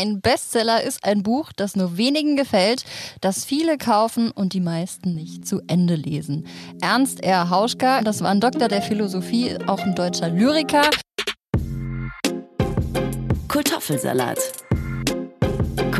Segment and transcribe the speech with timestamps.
[0.00, 2.84] Ein Bestseller ist ein Buch, das nur wenigen gefällt,
[3.20, 6.46] das viele kaufen und die meisten nicht zu Ende lesen.
[6.80, 7.50] Ernst R.
[7.50, 10.88] Hauschka, das war ein Doktor der Philosophie, auch ein deutscher Lyriker.
[13.46, 14.38] Kartoffelsalat.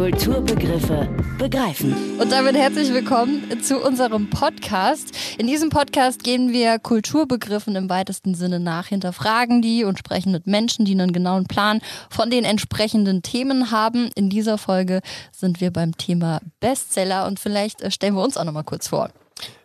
[0.00, 2.18] Kulturbegriffe begreifen.
[2.18, 5.14] Und damit herzlich willkommen zu unserem Podcast.
[5.36, 10.46] In diesem Podcast gehen wir Kulturbegriffen im weitesten Sinne nach, hinterfragen die und sprechen mit
[10.46, 14.10] Menschen, die einen genauen Plan von den entsprechenden Themen haben.
[14.14, 15.02] In dieser Folge
[15.32, 18.88] sind wir beim Thema Bestseller und vielleicht äh, stellen wir uns auch noch mal kurz
[18.88, 19.10] vor.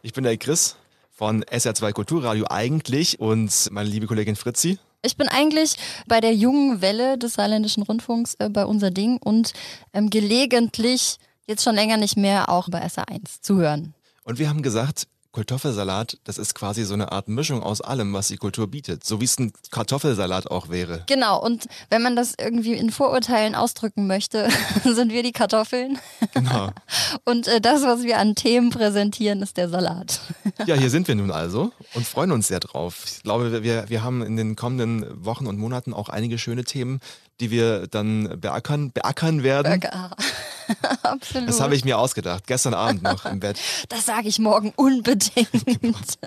[0.02, 0.76] Ich bin der Chris
[1.12, 4.80] von SR2 Kulturradio eigentlich und meine liebe Kollegin Fritzi.
[5.06, 5.76] Ich bin eigentlich
[6.08, 9.54] bei der jungen Welle des Saarländischen Rundfunks äh, bei unser Ding und
[9.94, 13.94] ähm, gelegentlich, jetzt schon länger nicht mehr, auch bei SA1 zu hören.
[14.24, 18.30] Und wir haben gesagt, Kartoffelsalat, das ist quasi so eine Art Mischung aus allem, was
[18.30, 19.04] die Kultur bietet.
[19.04, 21.04] So wie es ein Kartoffelsalat auch wäre.
[21.08, 24.50] Genau, und wenn man das irgendwie in Vorurteilen ausdrücken möchte,
[24.84, 26.00] sind wir die Kartoffeln.
[26.34, 26.70] Genau.
[27.26, 30.22] Und äh, das, was wir an Themen präsentieren, ist der Salat.
[30.66, 33.04] Ja, hier sind wir nun also und freuen uns sehr drauf.
[33.06, 37.02] Ich glaube, wir, wir haben in den kommenden Wochen und Monaten auch einige schöne Themen,
[37.40, 39.82] die wir dann beackern, beackern werden.
[41.04, 41.50] Absolut.
[41.50, 43.60] Das habe ich mir ausgedacht, gestern Abend noch im Bett.
[43.90, 45.50] Das sage ich morgen unbedingt.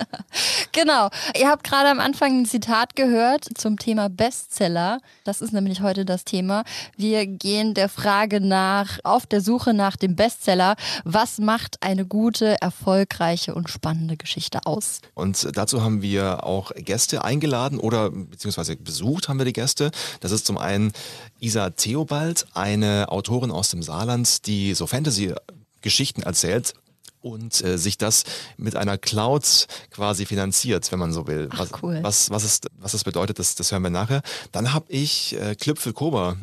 [0.73, 1.09] genau.
[1.37, 5.01] Ihr habt gerade am Anfang ein Zitat gehört zum Thema Bestseller.
[5.25, 6.65] Das ist nämlich heute das Thema.
[6.97, 10.77] Wir gehen der Frage nach, auf der Suche nach dem Bestseller.
[11.05, 15.01] Was macht eine gute, erfolgreiche und spannende Geschichte aus?
[15.15, 19.91] Und dazu haben wir auch Gäste eingeladen oder beziehungsweise besucht haben wir die Gäste.
[20.21, 20.93] Das ist zum einen
[21.41, 26.75] Isa Theobald, eine Autorin aus dem Saarland, die so Fantasy-Geschichten erzählt
[27.21, 28.25] und äh, sich das
[28.57, 31.49] mit einer Cloud quasi finanziert, wenn man so will.
[31.53, 31.99] Ach, was, cool.
[32.03, 34.23] was, was, ist, was das bedeutet, das, das hören wir nachher.
[34.53, 36.37] Dann habe ich äh, Klüpfel Kober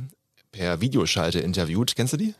[0.52, 1.96] per Videoschalte interviewt.
[1.96, 2.34] Kennst du die?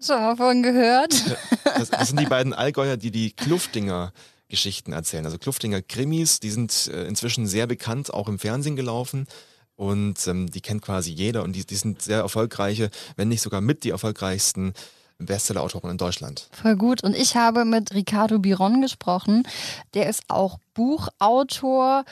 [0.00, 1.14] Schon mal von gehört.
[1.76, 4.12] Das, das sind die beiden Allgäuer, die die Kluftinger
[4.48, 5.24] Geschichten erzählen.
[5.24, 9.26] Also Kluftinger Krimis, die sind äh, inzwischen sehr bekannt, auch im Fernsehen gelaufen.
[9.76, 13.60] Und ähm, die kennt quasi jeder und die, die sind sehr erfolgreiche, wenn nicht sogar
[13.60, 14.72] mit die erfolgreichsten
[15.18, 16.48] Bestseller-Autoren in Deutschland.
[16.52, 17.02] Voll gut.
[17.02, 19.46] Und ich habe mit Ricardo Biron gesprochen.
[19.94, 22.04] Der ist auch Buchautor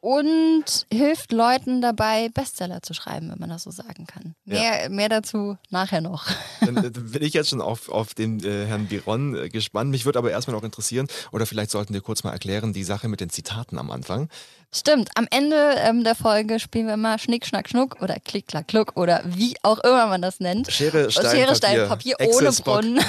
[0.00, 4.36] und hilft Leuten dabei, Bestseller zu schreiben, wenn man das so sagen kann.
[4.44, 6.26] Mehr, mehr dazu nachher noch.
[6.60, 9.90] Dann, dann bin ich jetzt schon auf, auf den äh, Herrn Biron äh, gespannt.
[9.90, 13.08] Mich würde aber erstmal noch interessieren, oder vielleicht sollten wir kurz mal erklären, die Sache
[13.08, 14.28] mit den Zitaten am Anfang.
[14.72, 18.68] Stimmt, am Ende ähm, der Folge spielen wir immer Schnick, Schnack, Schnuck oder Klick, Klack,
[18.68, 20.70] Kluck oder wie auch immer man das nennt.
[20.70, 22.52] Schere, Stein, Schere, Papier, Stein, Papier ohne.
[22.52, 23.04] Brunnen.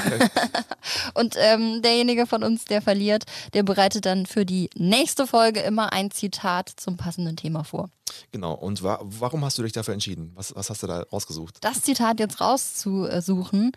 [1.13, 3.23] Und ähm, derjenige von uns, der verliert,
[3.53, 7.89] der bereitet dann für die nächste Folge immer ein Zitat zum passenden Thema vor.
[8.31, 8.53] Genau.
[8.53, 10.31] Und wa warum hast du dich dafür entschieden?
[10.35, 11.57] Was, was hast du da rausgesucht?
[11.61, 13.71] Das Zitat jetzt rauszusuchen.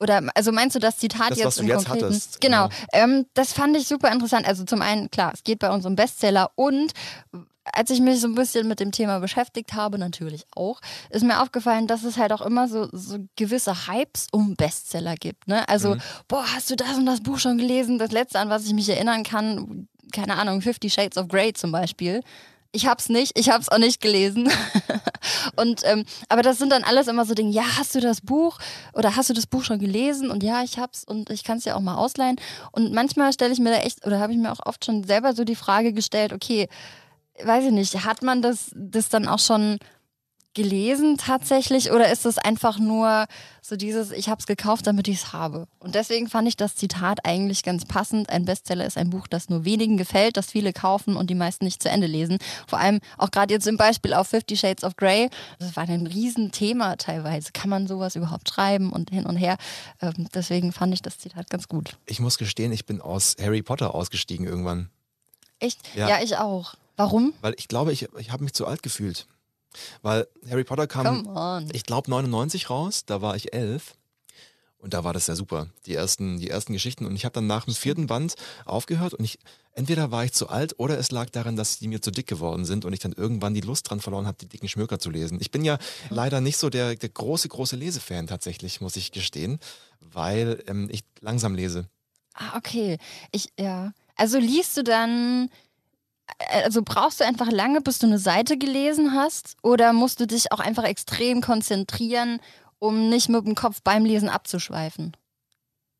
[0.00, 2.04] Oder also meinst du das Zitat Das, jetzt was du im jetzt Konkreten?
[2.06, 2.68] hattest, Genau.
[2.68, 2.74] genau.
[2.92, 4.46] Ähm, das fand ich super interessant.
[4.46, 6.92] Also zum einen, klar, es geht bei uns um Bestseller und
[7.64, 11.42] als ich mich so ein bisschen mit dem Thema beschäftigt habe, natürlich auch, ist mir
[11.42, 15.48] aufgefallen, dass es halt auch immer so, so gewisse Hypes um Bestseller gibt.
[15.48, 15.68] Ne?
[15.68, 16.00] Also, Mhm.
[16.28, 17.98] boah, hast du das und das Buch schon gelesen?
[17.98, 21.70] Das letzte, an was ich mich erinnern kann, keine Ahnung, Fifty Shades of Grey zum
[21.70, 22.22] Beispiel.
[22.72, 24.50] Ich hab's nicht, ich hab's auch nicht gelesen.
[25.56, 28.58] und ähm, aber das sind dann alles immer so Dinge, ja, hast du das Buch
[28.92, 30.30] oder hast du das Buch schon gelesen?
[30.30, 32.36] Und ja, ich hab's und ich kann es ja auch mal ausleihen.
[32.72, 35.34] Und manchmal stelle ich mir da echt, oder habe ich mir auch oft schon selber
[35.34, 36.68] so die Frage gestellt, okay,
[37.42, 39.78] weiß ich nicht, hat man das, das dann auch schon
[40.58, 43.26] gelesen tatsächlich oder ist es einfach nur
[43.62, 45.68] so dieses, ich habe es gekauft, damit ich es habe?
[45.78, 48.28] Und deswegen fand ich das Zitat eigentlich ganz passend.
[48.28, 51.64] Ein Bestseller ist ein Buch, das nur wenigen gefällt, das viele kaufen und die meisten
[51.64, 52.38] nicht zu Ende lesen.
[52.66, 55.30] Vor allem auch gerade jetzt im Beispiel auf Fifty Shades of Grey.
[55.60, 57.52] Das war ein Riesenthema teilweise.
[57.52, 59.58] Kann man sowas überhaupt schreiben und hin und her?
[60.02, 61.96] Ähm, deswegen fand ich das Zitat ganz gut.
[62.06, 64.90] Ich muss gestehen, ich bin aus Harry Potter ausgestiegen irgendwann.
[65.60, 65.78] Echt?
[65.94, 66.08] Ja.
[66.08, 66.74] ja ich auch.
[66.96, 67.32] Warum?
[67.42, 69.28] Weil ich glaube, ich, ich habe mich zu alt gefühlt.
[70.02, 73.94] Weil Harry Potter kam, ich glaube, 99 raus, da war ich elf.
[74.80, 77.04] Und da war das ja super, die ersten, die ersten Geschichten.
[77.04, 79.40] Und ich habe dann nach dem vierten Band aufgehört und ich,
[79.72, 82.64] entweder war ich zu alt oder es lag daran, dass die mir zu dick geworden
[82.64, 85.38] sind und ich dann irgendwann die Lust dran verloren habe, die dicken Schmöker zu lesen.
[85.40, 85.78] Ich bin ja
[86.10, 89.58] leider nicht so der, der große, große Lesefan tatsächlich, muss ich gestehen,
[89.98, 91.88] weil ähm, ich langsam lese.
[92.34, 92.98] Ah, okay.
[93.32, 93.92] Ich, ja.
[94.14, 95.50] Also liest du dann,
[96.50, 99.56] also brauchst du einfach lange, bis du eine Seite gelesen hast?
[99.62, 102.40] Oder musst du dich auch einfach extrem konzentrieren,
[102.78, 105.16] um nicht mit dem Kopf beim Lesen abzuschweifen?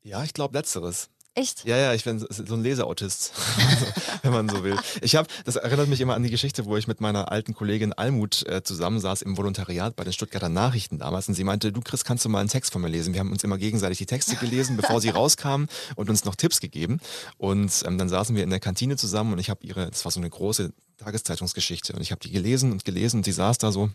[0.02, 1.10] Ja, ich glaube letzteres.
[1.34, 1.64] Echt?
[1.64, 3.32] Ja, ja, ich bin so ein Leseautist,
[4.22, 4.76] wenn man so will.
[5.02, 7.92] Ich habe, das erinnert mich immer an die Geschichte, wo ich mit meiner alten Kollegin
[7.92, 12.04] Almut äh, zusammensaß im Volontariat bei den Stuttgarter Nachrichten damals und sie meinte, du Chris,
[12.04, 13.14] kannst du mal einen Text von mir lesen?
[13.14, 16.60] Wir haben uns immer gegenseitig die Texte gelesen, bevor sie rauskamen und uns noch Tipps
[16.60, 16.98] gegeben.
[17.36, 20.10] Und ähm, dann saßen wir in der Kantine zusammen und ich habe ihre, das war
[20.10, 23.70] so eine große Tageszeitungsgeschichte und ich habe die gelesen und gelesen und sie saß da
[23.70, 23.90] so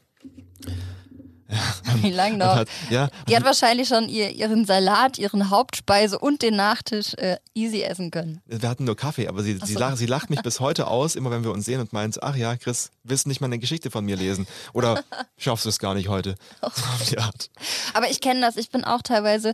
[2.01, 2.55] Wie lange noch?
[2.55, 7.37] Hat, ja, die hat wahrscheinlich schon ihr, ihren Salat, ihren Hauptspeise und den Nachtisch äh,
[7.53, 8.41] easy essen können.
[8.45, 11.31] Wir hatten nur Kaffee, aber sie, sie, lacht, sie lacht mich bis heute aus, immer
[11.31, 13.91] wenn wir uns sehen und meint, ach ja, Chris, willst du nicht mal eine Geschichte
[13.91, 14.47] von mir lesen?
[14.73, 15.03] Oder
[15.37, 16.35] schaffst du es gar nicht heute?
[16.61, 17.49] So die Art.
[17.93, 18.57] Aber ich kenne das.
[18.57, 19.53] Ich bin auch teilweise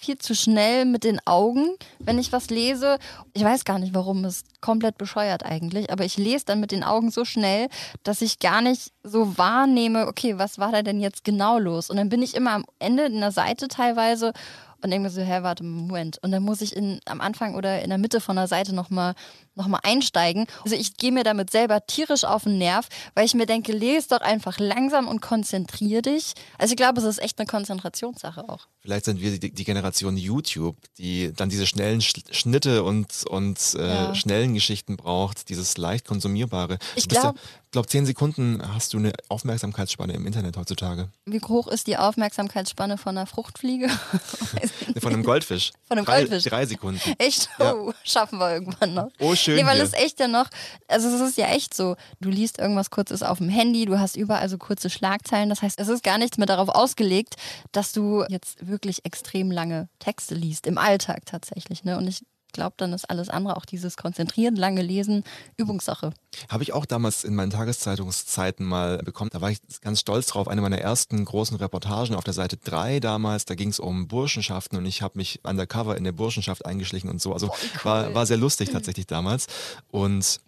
[0.00, 2.98] viel zu schnell mit den Augen, wenn ich was lese.
[3.34, 4.24] Ich weiß gar nicht, warum.
[4.24, 5.90] Ist komplett bescheuert eigentlich.
[5.90, 7.68] Aber ich lese dann mit den Augen so schnell,
[8.04, 11.90] dass ich gar nicht so wahrnehme, okay, was war da denn jetzt genau los?
[11.90, 14.32] Und dann bin ich immer am Ende in der Seite teilweise
[14.80, 16.18] und denke mir so, hä, warte, Moment.
[16.22, 19.14] Und dann muss ich in, am Anfang oder in der Mitte von der Seite nochmal
[19.58, 20.46] noch mal einsteigen.
[20.64, 24.08] Also ich gehe mir damit selber tierisch auf den Nerv, weil ich mir denke, lese
[24.08, 26.32] doch einfach langsam und konzentrier dich.
[26.56, 28.68] Also ich glaube, es ist echt eine Konzentrationssache auch.
[28.80, 33.86] Vielleicht sind wir die, die Generation YouTube, die dann diese schnellen Schnitte und, und äh,
[33.86, 34.14] ja.
[34.14, 36.78] schnellen Geschichten braucht, dieses leicht konsumierbare.
[36.94, 41.10] Ich glaube, ja, ich glaube, zehn Sekunden hast du eine Aufmerksamkeitsspanne im Internet heutzutage.
[41.26, 43.90] Wie hoch ist die Aufmerksamkeitsspanne von einer Fruchtfliege?
[45.00, 45.72] von einem Goldfisch.
[45.86, 46.44] Von einem drei, Goldfisch.
[46.44, 47.00] Drei Sekunden.
[47.18, 47.50] Echt?
[47.58, 49.10] Oh, schaffen wir irgendwann noch.
[49.18, 49.56] Oh, schön.
[49.56, 50.48] Nee, weil es echt ja noch,
[50.86, 54.16] also es ist ja echt so, du liest irgendwas kurzes auf dem Handy, du hast
[54.16, 55.48] überall so kurze Schlagzeilen.
[55.48, 57.36] Das heißt, es ist gar nichts mehr darauf ausgelegt,
[57.72, 61.84] dass du jetzt wirklich extrem lange Texte liest, im Alltag tatsächlich.
[61.84, 61.96] Ne?
[61.96, 62.22] Und ich
[62.52, 65.24] glaube, dann ist alles andere, auch dieses Konzentrieren, lange Lesen,
[65.56, 66.12] Übungssache.
[66.48, 69.30] Habe ich auch damals in meinen Tageszeitungszeiten mal bekommen.
[69.32, 70.48] Da war ich ganz stolz drauf.
[70.48, 74.78] Eine meiner ersten großen Reportagen auf der Seite 3 damals, da ging es um Burschenschaften
[74.78, 77.32] und ich habe mich undercover in der Burschenschaft eingeschlichen und so.
[77.32, 77.84] Also cool.
[77.84, 79.46] war, war sehr lustig tatsächlich damals.
[79.90, 80.40] Und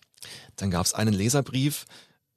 [0.57, 1.87] dann gab es einen Leserbrief,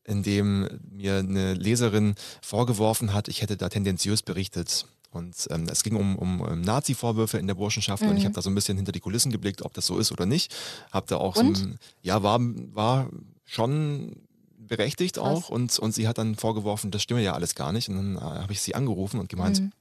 [0.06, 4.86] in dem mir eine Leserin vorgeworfen hat, ich hätte da tendenziös berichtet.
[5.14, 8.10] Und ähm, es ging um, um, um Nazi-Vorwürfe in der Burschenschaft mhm.
[8.10, 10.12] und ich habe da so ein bisschen hinter die Kulissen geblickt, ob das so ist
[10.12, 10.54] oder nicht.
[10.92, 11.56] Hab da auch und?
[11.56, 13.10] so ein, ja, war, war
[13.46, 14.16] schon
[14.58, 15.26] berechtigt Krass.
[15.26, 17.90] auch und, und sie hat dann vorgeworfen, das stimme ja alles gar nicht.
[17.90, 19.72] Und dann äh, habe ich sie angerufen und gemeint, mhm.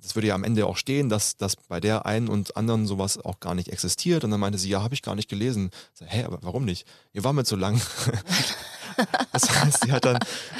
[0.00, 3.18] das würde ja am Ende auch stehen, dass, dass bei der einen und anderen sowas
[3.18, 4.24] auch gar nicht existiert.
[4.24, 5.70] Und dann meinte sie, ja, habe ich gar nicht gelesen.
[5.94, 6.86] Ich so, hä, aber warum nicht?
[7.12, 7.80] Ihr war mir zu lang.
[9.32, 10.18] Das heißt, sie hat dann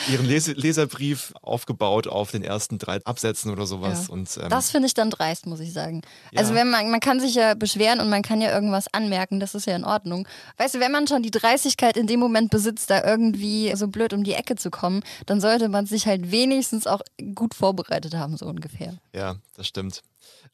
[0.09, 4.07] ihren Lese Leserbrief aufgebaut auf den ersten drei Absätzen oder sowas.
[4.09, 4.13] Ja.
[4.13, 6.03] Und, ähm, das finde ich dann dreist, muss ich sagen.
[6.33, 6.41] Ja.
[6.41, 9.55] Also wenn man, man kann sich ja beschweren und man kann ja irgendwas anmerken, das
[9.55, 10.27] ist ja in Ordnung.
[10.57, 14.13] Weißt du, wenn man schon die Dreistigkeit in dem Moment besitzt, da irgendwie so blöd
[14.13, 17.01] um die Ecke zu kommen, dann sollte man sich halt wenigstens auch
[17.35, 18.95] gut vorbereitet haben, so ungefähr.
[19.15, 20.03] Ja, das stimmt.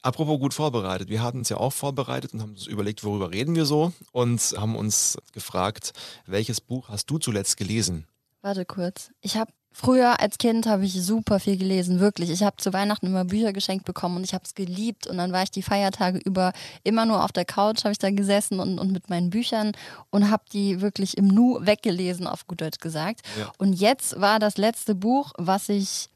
[0.01, 1.09] Apropos gut vorbereitet.
[1.09, 4.41] Wir hatten uns ja auch vorbereitet und haben uns überlegt, worüber reden wir so und
[4.57, 5.93] haben uns gefragt,
[6.25, 8.05] welches Buch hast du zuletzt gelesen?
[8.41, 9.11] Warte kurz.
[9.21, 12.29] Ich habe früher als Kind habe ich super viel gelesen, wirklich.
[12.29, 15.31] Ich habe zu Weihnachten immer Bücher geschenkt bekommen und ich habe es geliebt und dann
[15.31, 16.53] war ich die Feiertage über
[16.83, 19.73] immer nur auf der Couch, habe ich da gesessen und, und mit meinen Büchern
[20.09, 23.21] und habe die wirklich im Nu weggelesen, auf gut Deutsch gesagt.
[23.37, 23.51] Ja.
[23.57, 26.09] Und jetzt war das letzte Buch, was ich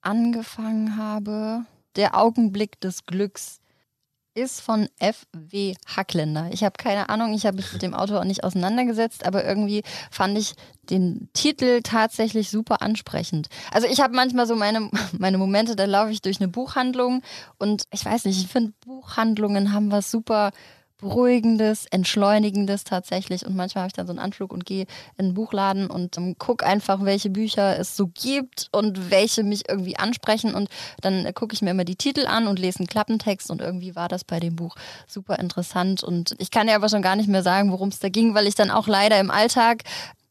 [0.00, 1.66] angefangen habe
[1.96, 3.60] der Augenblick des Glücks
[4.36, 5.74] ist von F.W.
[5.86, 6.50] Hackländer.
[6.52, 9.82] Ich habe keine Ahnung, ich habe mich mit dem Autor auch nicht auseinandergesetzt, aber irgendwie
[10.10, 13.48] fand ich den Titel tatsächlich super ansprechend.
[13.72, 17.22] Also ich habe manchmal so meine, meine Momente, da laufe ich durch eine Buchhandlung
[17.58, 20.50] und ich weiß nicht, ich finde Buchhandlungen haben was super
[20.98, 23.44] Beruhigendes, Entschleunigendes tatsächlich.
[23.44, 24.86] Und manchmal habe ich dann so einen Anflug und gehe
[25.16, 29.68] in einen Buchladen und ähm, gucke einfach, welche Bücher es so gibt und welche mich
[29.68, 30.54] irgendwie ansprechen.
[30.54, 30.68] Und
[31.02, 33.50] dann äh, gucke ich mir immer die Titel an und lese einen Klappentext.
[33.50, 34.74] Und irgendwie war das bei dem Buch
[35.06, 36.02] super interessant.
[36.02, 38.46] Und ich kann ja aber schon gar nicht mehr sagen, worum es da ging, weil
[38.46, 39.82] ich dann auch leider im Alltag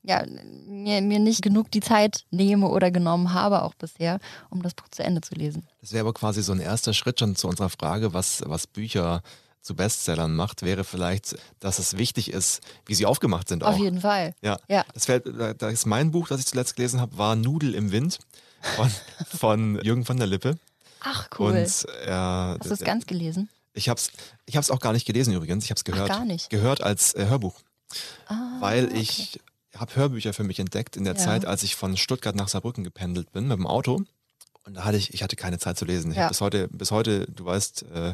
[0.08, 0.24] ja,
[0.68, 4.20] mir, mir nicht genug die Zeit nehme oder genommen habe, auch bisher,
[4.50, 5.68] um das Buch zu Ende zu lesen.
[5.82, 9.22] Das wäre aber quasi so ein erster Schritt schon zu unserer Frage, was, was Bücher
[9.66, 13.64] zu Bestsellern macht, wäre vielleicht, dass es wichtig ist, wie sie aufgemacht sind.
[13.64, 13.74] Auch.
[13.74, 14.36] Auf jeden Fall.
[14.42, 14.60] Ja.
[14.68, 14.86] ja.
[14.94, 15.26] Das, fällt,
[15.60, 18.20] das ist mein Buch, das ich zuletzt gelesen habe, war Nudel im Wind
[18.76, 18.92] von,
[19.38, 20.60] von Jürgen von der Lippe.
[21.02, 21.52] Ach cool.
[21.52, 23.50] Und, äh, Hast du es ganz gelesen?
[23.74, 24.12] Ich habe es
[24.46, 25.64] ich hab's auch gar nicht gelesen übrigens.
[25.66, 26.12] Ich habe es gehört.
[26.12, 26.50] Ach, gar nicht.
[26.52, 27.60] Gehört als äh, Hörbuch.
[28.28, 29.00] Ah, weil okay.
[29.00, 29.40] ich
[29.76, 31.20] habe Hörbücher für mich entdeckt in der Ja.
[31.20, 34.04] Zeit, als ich von Stuttgart nach Saarbrücken gependelt bin mit dem Auto.
[34.64, 36.12] Und da hatte ich, ich hatte keine Zeit zu lesen.
[36.12, 36.28] Ich Ja.
[36.28, 38.14] bis heute, bis heute, du weißt, äh,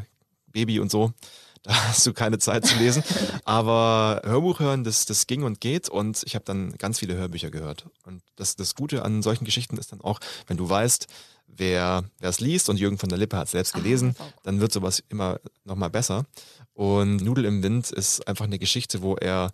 [0.51, 1.13] Baby und so,
[1.63, 3.03] da hast du keine Zeit zu lesen.
[3.45, 7.51] Aber Hörbuch hören, das, das ging und geht und ich habe dann ganz viele Hörbücher
[7.51, 7.85] gehört.
[8.05, 11.07] Und das, das Gute an solchen Geschichten ist dann auch, wenn du weißt,
[11.47, 14.33] wer es liest und Jürgen von der Lippe hat es selbst gelesen, Ah, wow.
[14.43, 16.25] dann wird sowas immer nochmal besser.
[16.73, 19.51] Und Nudel im Wind ist einfach eine Geschichte, wo er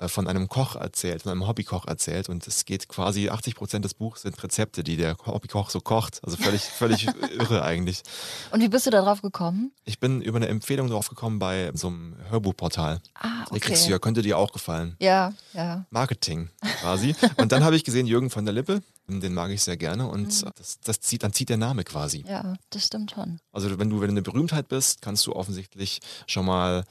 [0.00, 3.94] von einem Koch erzählt, von einem Hobbykoch erzählt und es geht quasi 80 Prozent des
[3.94, 6.20] Buchs sind Rezepte, die der Hobbykoch so kocht.
[6.22, 8.02] Also völlig, völlig irre eigentlich.
[8.50, 9.72] Und wie bist du da drauf gekommen?
[9.84, 13.00] Ich bin über eine Empfehlung drauf gekommen bei so einem Hörbuchportal.
[13.14, 14.96] Ah, kriegst du ja, könnte dir auch gefallen.
[15.00, 15.86] Ja, ja.
[15.90, 16.50] Marketing
[16.80, 17.14] quasi.
[17.38, 20.44] Und dann habe ich gesehen, Jürgen von der Lippe, den mag ich sehr gerne und
[20.58, 22.24] das, das zieht, dann zieht der Name quasi.
[22.28, 23.40] Ja, das stimmt schon.
[23.52, 26.84] Also wenn du, wenn du eine Berühmtheit bist, kannst du offensichtlich schon mal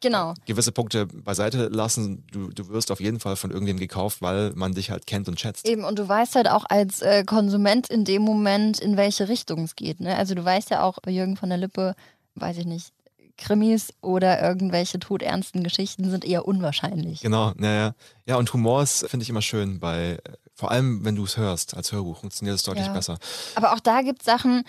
[0.00, 0.34] Genau.
[0.46, 2.24] gewisse Punkte beiseite lassen.
[2.32, 5.38] Du, du wirst auf jeden Fall von irgendwem gekauft, weil man dich halt kennt und
[5.38, 5.66] schätzt.
[5.66, 9.64] Eben, und du weißt halt auch als äh, Konsument in dem Moment, in welche Richtung
[9.64, 10.00] es geht.
[10.00, 10.16] Ne?
[10.16, 11.94] Also du weißt ja auch Jürgen von der Lippe,
[12.36, 12.92] weiß ich nicht,
[13.36, 17.20] Krimis oder irgendwelche todernsten Geschichten sind eher unwahrscheinlich.
[17.20, 17.94] Genau, naja.
[18.26, 21.36] Ja, und Humor ist, finde ich immer schön bei, äh, vor allem wenn du es
[21.38, 22.92] hörst als Hörbuch, funktioniert es deutlich Ja.
[22.92, 23.18] besser.
[23.54, 24.64] Aber auch da gibt es Sachen,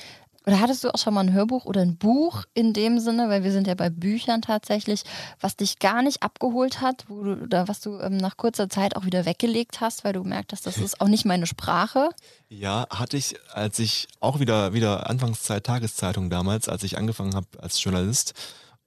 [0.46, 3.44] oder hattest du auch schon mal ein Hörbuch oder ein Buch in dem Sinne, weil
[3.44, 5.04] wir sind ja bei Büchern tatsächlich,
[5.40, 8.96] was dich gar nicht abgeholt hat, wo du, oder was du ähm, nach kurzer Zeit
[8.96, 12.10] auch wieder weggelegt hast, weil du gemerkt hast, das ist auch nicht meine Sprache.
[12.50, 17.48] Ja, hatte ich, als ich auch wieder, wieder Anfangszeit Tageszeitung damals, als ich angefangen habe
[17.60, 18.34] als Journalist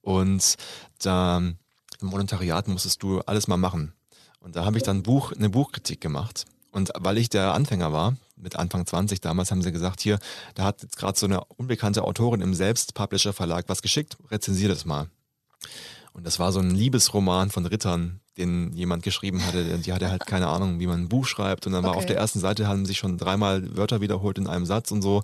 [0.00, 0.56] und
[1.00, 1.38] da
[2.00, 3.94] im Volontariat musstest du alles mal machen.
[4.40, 6.44] Und da habe ich dann Buch, eine Buchkritik gemacht.
[6.70, 10.18] Und weil ich der Anfänger war, mit Anfang 20 damals, haben sie gesagt, hier,
[10.54, 15.08] da hat jetzt gerade so eine unbekannte Autorin im Selbst-Publisher-Verlag was geschickt, rezensier das mal.
[16.12, 19.78] Und das war so ein Liebesroman von Rittern, den jemand geschrieben hatte.
[19.78, 21.66] Die hatte halt keine Ahnung, wie man ein Buch schreibt.
[21.66, 21.98] Und dann war Okay.
[21.98, 25.22] auf der ersten Seite haben sich schon dreimal Wörter wiederholt in einem Satz und so.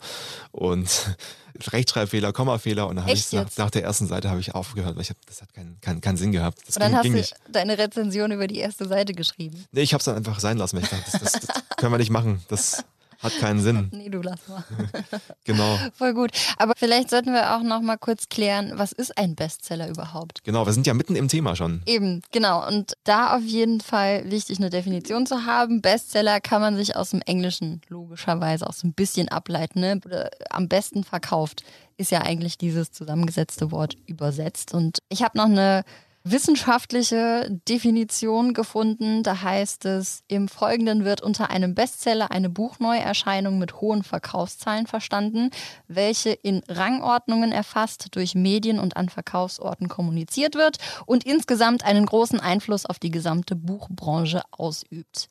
[0.51, 0.89] Und
[1.73, 2.89] Rechtschreibfehler, Kommafehler.
[2.89, 5.17] Und dann habe ich nach, nach der ersten Seite habe ich aufgehört, weil ich hab,
[5.27, 6.59] das hat keinen keinen keinen Sinn gehabt.
[6.67, 7.35] Das Und dann ging, hast ging du nicht.
[7.51, 9.65] deine Rezension über die erste Seite geschrieben.
[9.73, 10.77] Nee, ich habe es dann einfach sein lassen.
[10.77, 12.43] Weil ich dachte, das, das, das können wir nicht machen.
[12.49, 12.85] Das
[13.23, 13.91] hat keinen Sinn.
[14.01, 14.65] Nee, du lass mal.
[15.45, 15.79] Genau.
[15.95, 16.31] Voll gut.
[16.59, 20.45] Aber vielleicht sollten wir auch noch mal kurz klären, was ist ein Bestseller überhaupt?
[20.45, 21.83] Genau, wir sind ja mitten im Thema schon.
[21.87, 22.67] Eben, genau.
[22.67, 25.83] Und da auf jeden Fall wichtig, eine Definition zu haben.
[25.83, 29.81] Bestseller kann man sich aus dem Englischen logischerweise auch so ein bisschen ableiten.
[29.81, 30.01] Ne?
[30.05, 31.63] Oder am besten verkauft
[31.97, 34.73] ist ja eigentlich dieses zusammengesetzte Wort übersetzt.
[34.73, 35.85] Und ich habe noch eine
[36.25, 39.23] wissenschaftliche Definition gefunden.
[39.23, 45.51] Da heißt es, im Folgenden wird unter einem Bestseller eine Buchneuerscheinung mit hohen Verkaufszahlen verstanden,
[45.89, 52.41] welche in Rangordnungen erfasst, durch Medien und an Verkaufsorten kommuniziert wird und insgesamt einen großen
[52.41, 55.31] Einfluss auf die gesamte Buchbranche ausübt.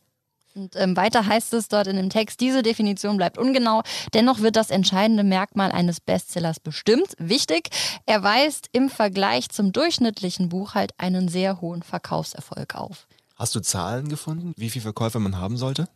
[0.56, 4.56] Und ähm, weiter heißt es dort in dem Text, diese Definition bleibt ungenau, dennoch wird
[4.56, 7.14] das entscheidende Merkmal eines Bestsellers bestimmt.
[7.18, 7.70] Wichtig,
[8.06, 13.08] er weist im Vergleich zum durchschnittlichen Buch halt einen sehr hohen Verkaufserfolg auf.
[13.36, 15.88] Hast du Zahlen gefunden, wie viel Verkäufe man haben sollte?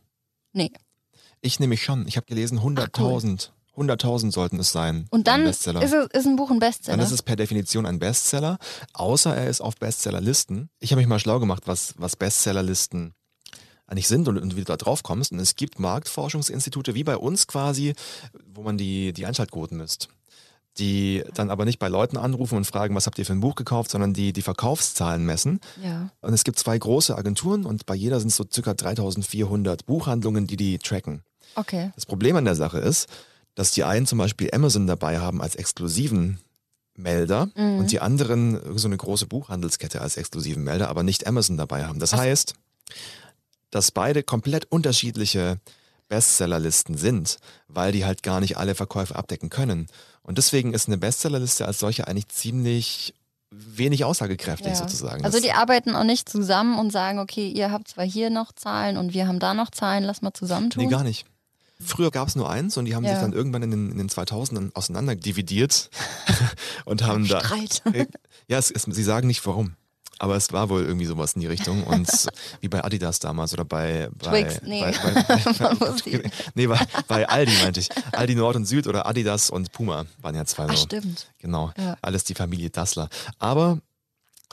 [0.53, 0.71] Nee.
[1.41, 2.07] Ich nämlich schon.
[2.07, 3.49] Ich habe gelesen, 100.000.
[3.75, 5.07] 100.000 sollten es sein.
[5.09, 6.95] Und dann ist, es, ist ein Buch ein Bestseller.
[6.95, 8.59] Dann ist es per Definition ein Bestseller,
[8.93, 10.69] außer er ist auf Bestsellerlisten.
[10.79, 13.15] Ich habe mich mal schlau gemacht, was, was Bestsellerlisten
[13.93, 15.31] eigentlich sind und, und wie du da drauf kommst.
[15.31, 17.93] Und es gibt Marktforschungsinstitute, wie bei uns quasi,
[18.53, 20.09] wo man die, die Einschaltquoten misst.
[20.79, 23.53] Die dann aber nicht bei Leuten anrufen und fragen, was habt ihr für ein Buch
[23.53, 25.59] gekauft, sondern die die Verkaufszahlen messen.
[25.83, 26.09] ja.
[26.21, 30.47] Und es gibt zwei große Agenturen und bei jeder sind es so circa 3400 Buchhandlungen,
[30.47, 31.21] die die tracken.
[31.55, 31.91] Okay.
[31.93, 33.07] Das Problem an der Sache ist,
[33.53, 36.39] dass die einen zum Beispiel Amazon dabei haben als exklusiven
[36.95, 37.77] Melder Mhm.
[37.79, 41.99] und die anderen so eine große Buchhandelskette als exklusiven Melder, aber nicht Amazon dabei haben.
[41.99, 42.53] Das heißt,
[43.73, 45.59] dass beide komplett unterschiedliche
[46.09, 47.37] Bestsellerlisten sind,
[47.67, 49.87] weil die halt gar nicht alle Verkäufe abdecken können.
[50.21, 53.15] Und deswegen ist eine Bestsellerliste als solche eigentlich ziemlich
[53.49, 54.75] wenig aussagekräftig Ja.
[54.75, 55.25] sozusagen.
[55.25, 58.97] Also die arbeiten auch nicht zusammen und sagen, okay, ihr habt zwar hier noch Zahlen
[58.97, 60.83] und wir haben da noch Zahlen, lass mal zusammentun.
[60.83, 61.25] Nee, gar nicht.
[61.79, 63.11] Früher gab es nur eins und die haben Ja.
[63.11, 65.89] sich dann irgendwann in den, in den 2000ern auseinander dividiert
[66.85, 67.39] und haben da.
[67.39, 67.81] Streit.
[68.49, 69.75] Ja, es, es, sie sagen nicht warum.
[70.19, 71.83] Aber es war wohl irgendwie sowas in die Richtung.
[71.83, 72.09] Und
[72.61, 74.09] wie bei Adidas damals oder bei.
[74.13, 74.81] bei Twix, nee.
[74.81, 77.89] Bei, bei, bei, nee, bei, bei Aldi meinte ich.
[78.11, 80.83] Aldi Nord und Süd oder Adidas und Puma waren ja zwei Ach, so.
[80.83, 81.27] stimmt.
[81.39, 81.71] Genau.
[81.77, 81.97] Ja.
[82.01, 83.09] Alles die Familie Dassler.
[83.39, 83.79] Aber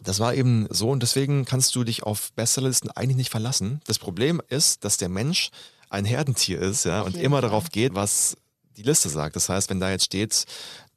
[0.02, 3.81] das war eben so und deswegen kannst du dich auf Bestsellerlisten eigentlich nicht verlassen.
[3.87, 5.50] Das Problem ist, dass der Mensch
[5.90, 7.43] ein Herdentier ist, ja, und immer Fall.
[7.43, 8.37] darauf geht, was
[8.76, 9.37] die Liste sagt.
[9.37, 10.47] Das heißt, wenn da jetzt steht,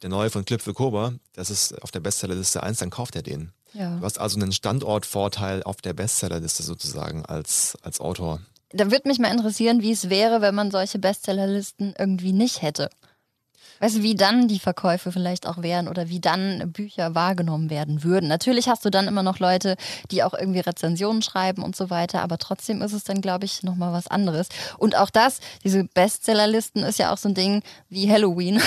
[0.02, 3.24] der neue von Clip für Koba, das ist auf der Bestsellerliste 1, dann kauft er
[3.24, 3.52] den.
[3.74, 3.98] Ja.
[3.98, 8.40] Du hast also einen Standortvorteil auf der Bestsellerliste sozusagen als, als Autor.
[8.72, 12.90] Da würde mich mal interessieren, wie es wäre, wenn man solche Bestsellerlisten irgendwie nicht hätte.
[13.84, 18.02] Weißt du, wie dann die Verkäufe vielleicht auch wären oder wie dann Bücher wahrgenommen werden
[18.06, 18.30] würden.
[18.30, 19.76] Natürlich hast du dann immer noch Leute,
[20.10, 23.62] die auch irgendwie Rezensionen schreiben und so weiter, aber trotzdem ist es dann, glaube ich,
[23.62, 24.48] nochmal was anderes.
[24.78, 28.62] Und auch das, diese Bestsellerlisten ist ja auch so ein Ding wie Halloween.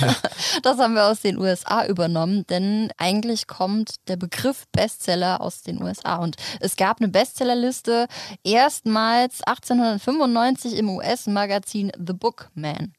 [0.00, 0.14] Ja.
[0.62, 5.82] Das haben wir aus den USA übernommen, denn eigentlich kommt der Begriff Bestseller aus den
[5.82, 6.16] USA.
[6.16, 8.06] Und es gab eine Bestsellerliste
[8.44, 12.92] erstmals 1895 im US-Magazin The Bookman.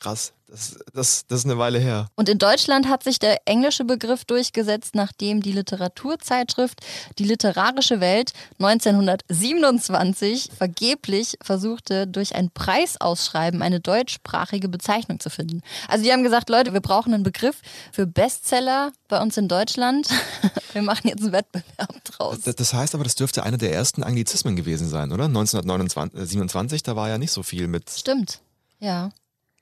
[0.00, 2.08] Krass, das, das, das ist eine Weile her.
[2.16, 6.80] Und in Deutschland hat sich der englische Begriff durchgesetzt, nachdem die Literaturzeitschrift
[7.18, 15.60] Die literarische Welt 1927 vergeblich versuchte, durch ein Preisausschreiben eine deutschsprachige Bezeichnung zu finden.
[15.86, 17.60] Also die haben gesagt, Leute, wir brauchen einen Begriff
[17.92, 20.08] für Bestseller bei uns in Deutschland.
[20.72, 22.42] Wir machen jetzt einen Wettbewerb draus.
[22.44, 25.24] Das, das heißt aber, das dürfte einer der ersten Anglizismen gewesen sein, oder?
[25.24, 27.90] 1927, da war ja nicht so viel mit.
[27.90, 28.40] Stimmt,
[28.78, 29.10] ja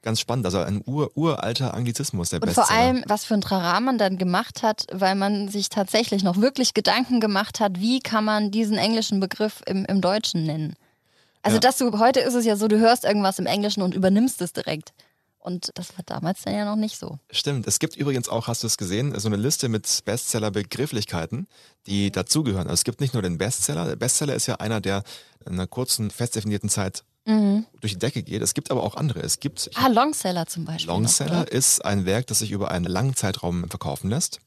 [0.03, 0.47] ganz spannend.
[0.47, 2.67] Also ein ur, uralter Anglizismus, der Und Bestseller.
[2.67, 6.39] vor allem, was für ein Trara man dann gemacht hat, weil man sich tatsächlich noch
[6.39, 10.75] wirklich Gedanken gemacht hat, wie kann man diesen englischen Begriff im, im Deutschen nennen.
[11.43, 11.61] Also, ja.
[11.61, 14.53] dass du, heute ist es ja so, du hörst irgendwas im Englischen und übernimmst es
[14.53, 14.93] direkt.
[15.39, 17.19] Und das war damals dann ja noch nicht so.
[17.31, 17.67] Stimmt.
[17.67, 21.47] Es gibt übrigens auch, hast du es gesehen, so eine Liste mit Bestseller-Begrifflichkeiten,
[21.87, 22.65] die dazugehören.
[22.67, 23.87] Also es gibt nicht nur den Bestseller.
[23.87, 25.05] Der Bestseller ist ja einer, der
[25.47, 27.67] in einer kurzen, fest definierten Zeit mhm.
[27.81, 28.43] durch die Decke geht.
[28.43, 29.21] Es gibt aber auch andere.
[29.21, 29.71] Es gibt.
[29.75, 30.89] Ah, Longseller zum Beispiel.
[30.89, 34.41] Longseller noch, ist ein Werk, das sich über einen langen Zeitraum verkaufen lässt.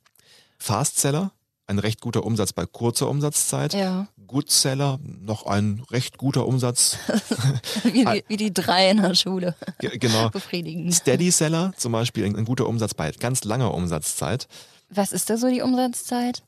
[0.57, 1.31] Fastseller,
[1.67, 3.73] ein recht guter Umsatz bei kurzer Umsatzzeit.
[3.73, 4.07] Ja.
[4.27, 6.97] Goodseller, noch ein recht guter Umsatz.
[7.83, 9.55] wie, die, wie, die, drei in der Schule.
[9.79, 10.29] genau.
[10.29, 10.93] Befriedigend.
[10.93, 14.47] Steadyseller, zum Beispiel ein, ein guter Umsatz bei ganz langer Umsatzzeit.
[14.89, 16.43] Was ist da so die Umsatzzeit?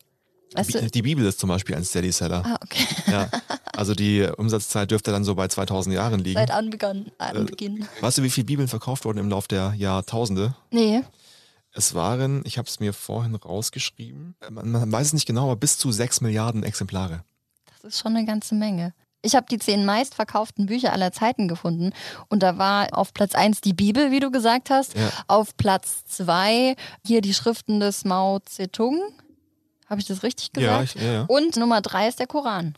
[0.53, 0.89] Weißt du?
[0.89, 2.43] Die Bibel ist zum Beispiel ein Steady-Seller.
[2.45, 2.85] Ah, okay.
[3.07, 3.29] Ja,
[3.75, 6.39] also die Umsatzzeit dürfte dann so bei 2000 Jahren liegen.
[6.39, 7.11] Seit Anbeginn.
[7.17, 7.81] Anbeginn.
[7.81, 10.55] Äh, weißt du, wie viele Bibeln verkauft wurden im Laufe der Jahrtausende?
[10.71, 11.01] Nee.
[11.71, 15.55] Es waren, ich habe es mir vorhin rausgeschrieben, man, man weiß es nicht genau, aber
[15.55, 17.23] bis zu 6 Milliarden Exemplare.
[17.81, 18.93] Das ist schon eine ganze Menge.
[19.25, 21.93] Ich habe die zehn meistverkauften Bücher aller Zeiten gefunden
[22.27, 25.09] und da war auf Platz 1 die Bibel, wie du gesagt hast, ja.
[25.27, 26.75] auf Platz 2
[27.07, 28.99] hier die Schriften des Mao Zedong,
[29.87, 30.95] habe ich das richtig gesagt?
[30.95, 31.25] Ja, ich, ja, ja.
[31.27, 32.75] Und Nummer drei ist der Koran.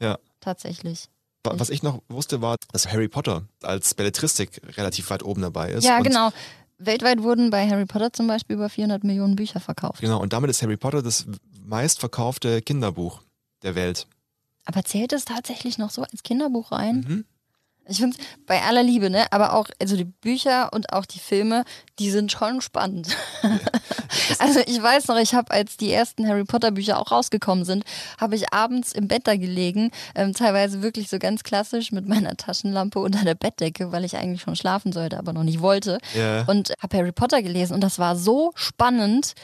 [0.00, 0.18] Ja.
[0.40, 1.08] Tatsächlich.
[1.44, 5.84] Was ich noch wusste, war, dass Harry Potter als Belletristik relativ weit oben dabei ist.
[5.84, 6.30] Ja, genau.
[6.78, 10.00] Weltweit wurden bei Harry Potter zum Beispiel über 400 Millionen Bücher verkauft.
[10.00, 11.26] Genau, und damit ist Harry Potter das
[11.64, 13.22] meistverkaufte Kinderbuch
[13.62, 14.06] der Welt.
[14.64, 17.04] Aber zählt es tatsächlich noch so als Kinderbuch rein?
[17.08, 17.24] Mhm.
[17.88, 19.26] Ich finde es bei aller Liebe, ne?
[19.30, 21.64] Aber auch, also die Bücher und auch die Filme,
[21.98, 23.08] die sind schon spannend.
[23.42, 23.50] Ja,
[24.38, 27.84] also ich weiß noch, ich habe, als die ersten Harry Potter Bücher auch rausgekommen sind,
[28.20, 32.36] habe ich abends im Bett da gelegen, ähm, teilweise wirklich so ganz klassisch mit meiner
[32.36, 35.98] Taschenlampe unter der Bettdecke, weil ich eigentlich schon schlafen sollte, aber noch nicht wollte.
[36.14, 36.44] Ja.
[36.44, 39.34] Und habe Harry Potter gelesen und das war so spannend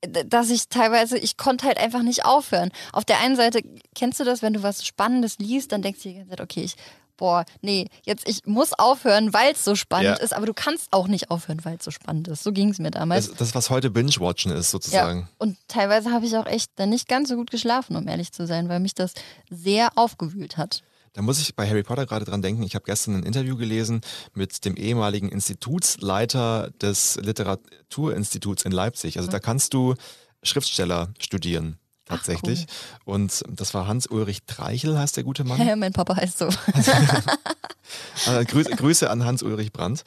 [0.00, 2.70] dass ich teilweise, ich konnte halt einfach nicht aufhören.
[2.92, 3.62] Auf der einen Seite,
[3.94, 6.62] kennst du das, wenn du was Spannendes liest, dann denkst du die ganze Zeit, okay,
[6.62, 6.76] ich
[7.18, 10.24] boah, nee, jetzt ich muss aufhören, weil es so spannend ja.
[10.24, 12.42] ist, aber du kannst auch nicht aufhören, weil es so spannend ist.
[12.42, 13.28] So ging es mir damals.
[13.28, 15.20] Das, das, was heute Binge-Watchen ist, sozusagen.
[15.20, 15.28] Ja.
[15.36, 18.46] Und teilweise habe ich auch echt dann nicht ganz so gut geschlafen, um ehrlich zu
[18.46, 19.12] sein, weil mich das
[19.50, 20.82] sehr aufgewühlt hat.
[21.12, 22.62] Da muss ich bei Harry Potter gerade dran denken.
[22.62, 24.02] Ich habe gestern ein Interview gelesen
[24.34, 29.16] mit dem ehemaligen Institutsleiter des Literaturinstituts in Leipzig.
[29.16, 29.32] Also mhm.
[29.32, 29.94] da kannst du
[30.42, 31.78] Schriftsteller studieren
[32.08, 32.66] tatsächlich.
[32.68, 33.14] Ach, cool.
[33.14, 35.58] Und das war Hans-Ulrich Treichel, heißt der gute Mann.
[35.68, 36.46] Ja, mein Papa heißt so.
[38.26, 40.04] also, Grüße, Grüße, an Hans-Ulrich Brandt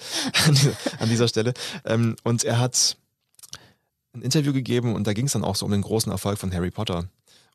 [1.00, 1.54] an dieser Stelle.
[1.86, 2.98] Ähm, und er hat
[4.14, 6.54] ein Interview gegeben und da ging es dann auch so um den großen Erfolg von
[6.54, 7.06] Harry Potter.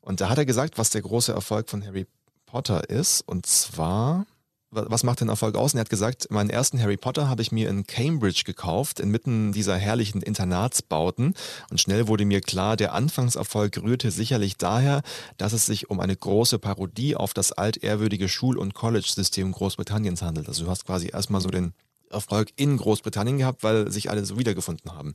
[0.01, 2.07] Und da hat er gesagt, was der große Erfolg von Harry
[2.45, 3.21] Potter ist.
[3.21, 4.25] Und zwar
[4.69, 5.73] was macht den Erfolg aus?
[5.73, 9.53] Und er hat gesagt, meinen ersten Harry Potter habe ich mir in Cambridge gekauft, inmitten
[9.53, 11.33] dieser herrlichen Internatsbauten.
[11.69, 15.03] Und schnell wurde mir klar, der Anfangserfolg rührte sicherlich daher,
[15.37, 20.47] dass es sich um eine große Parodie auf das altehrwürdige Schul- und College-System Großbritanniens handelt.
[20.49, 21.73] Also du hast quasi erstmal so den
[22.09, 25.13] Erfolg in Großbritannien gehabt, weil sich alle so wiedergefunden haben.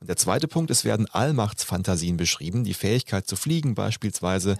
[0.00, 4.58] Und der zweite Punkt, es werden Allmachtsfantasien beschrieben, die Fähigkeit zu fliegen beispielsweise.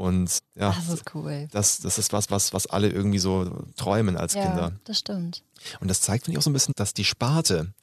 [0.00, 1.46] Und ja, das ist cool.
[1.50, 4.72] Das, das ist was, was, was alle irgendwie so träumen als ja, Kinder.
[4.84, 5.42] Das stimmt.
[5.80, 7.74] Und das zeigt, finde ich, auch so ein bisschen, dass die Sparte,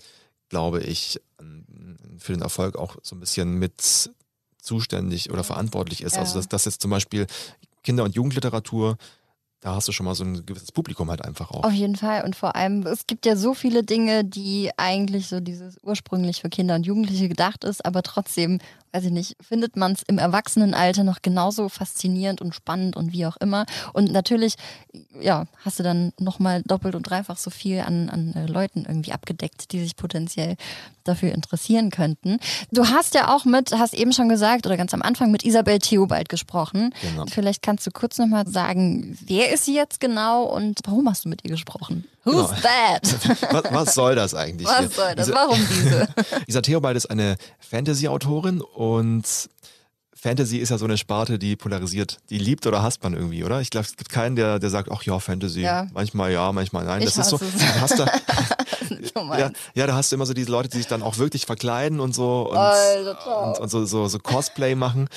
[0.50, 1.22] glaube ich,
[2.18, 4.10] für den Erfolg auch so ein bisschen mit
[4.60, 6.18] zuständig oder verantwortlich ist.
[6.18, 6.22] Also, ja.
[6.22, 7.28] Also dass, dass jetzt zum Beispiel
[7.84, 8.98] Kinder- und Jugendliteratur
[9.60, 11.64] da hast du schon mal so ein gewisses Publikum halt einfach auch.
[11.64, 12.24] Auf jeden Fall.
[12.24, 16.50] Und vor allem, es gibt ja so viele Dinge, die eigentlich so dieses ursprünglich für
[16.50, 18.60] Kinder und Jugendliche gedacht ist, aber trotzdem
[18.92, 23.26] weiß ich nicht, findet man es im Erwachsenenalter noch genauso faszinierend und spannend und wie
[23.26, 23.66] auch immer.
[23.94, 24.56] Und natürlich,
[25.20, 29.12] ja, hast du dann nochmal doppelt und dreifach so viel an, an äh, Leuten irgendwie
[29.12, 30.56] abgedeckt, die sich potenziell
[31.04, 32.40] dafür interessieren könnten.
[32.72, 35.80] Du hast ja auch mit, hast eben schon gesagt, oder ganz am Anfang mit Isabel
[35.80, 36.94] Theobald gesprochen.
[37.02, 37.26] Genau.
[37.28, 41.30] Vielleicht kannst du kurz nochmal sagen, wer ist sie jetzt genau und warum hast du
[41.30, 42.06] mit ihr gesprochen?
[42.28, 42.62] Who's Genau.
[42.62, 43.54] that?
[43.54, 44.68] Was, was soll das eigentlich?
[44.70, 44.88] hier?
[44.88, 45.26] Was soll das?
[45.28, 46.08] Diese- Warum diese?
[46.48, 49.26] Isa Theobald ist eine Fantasy-Autorin und
[50.14, 52.18] Fantasy ist ja so eine Sparte, die polarisiert.
[52.32, 53.62] Die liebt oder hasst man irgendwie, oder?
[53.62, 55.62] Ich glaube, es gibt keinen, der, der sagt, ach ja, Fantasy.
[55.62, 55.88] Ja.
[55.94, 57.02] Manchmal ja, manchmal nein.
[57.04, 57.40] Ich das ist so.
[57.80, 58.06] hast da,
[59.38, 62.00] ja, ja, da hast du immer so diese Leute, die sich dann auch wirklich verkleiden
[62.00, 63.48] und so und, Alter.
[63.48, 65.08] und, und so, so, so Cosplay machen.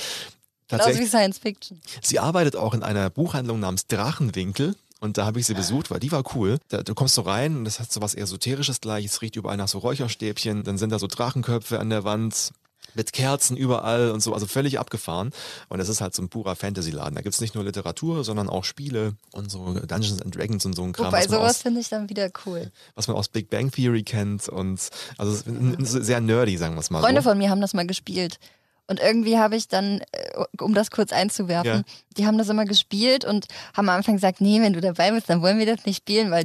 [0.68, 1.80] Genauso wie Science Fiction.
[2.02, 4.76] sie arbeitet auch in einer Buchhandlung namens Drachenwinkel.
[5.00, 6.58] Und da habe ich sie besucht, weil die war cool.
[6.68, 9.06] Da, du kommst so rein und das hat so was Esoterisches gleich.
[9.06, 10.62] Es riecht überall nach so Räucherstäbchen.
[10.62, 12.52] Dann sind da so Drachenköpfe an der Wand
[12.94, 14.34] mit Kerzen überall und so.
[14.34, 15.30] Also völlig abgefahren.
[15.68, 17.14] Und es ist halt so ein purer Fantasy-Laden.
[17.14, 20.82] Da gibt's nicht nur Literatur, sondern auch Spiele und so Dungeons and Dragons und so
[20.82, 22.70] ein Kram, Wobei sowas finde ich dann wieder cool.
[22.94, 24.48] was man aus Big Bang Theory kennt.
[24.48, 27.30] Und also es sehr nerdy, sagen wir es mal Freunde so.
[27.30, 28.38] von mir haben das mal gespielt.
[28.90, 31.82] Und irgendwie habe ich dann, äh, um das kurz einzuwerfen, Ja.
[32.18, 35.30] die haben das immer gespielt und haben am Anfang gesagt, nee, wenn du dabei bist,
[35.30, 36.44] dann wollen wir das nicht spielen, weil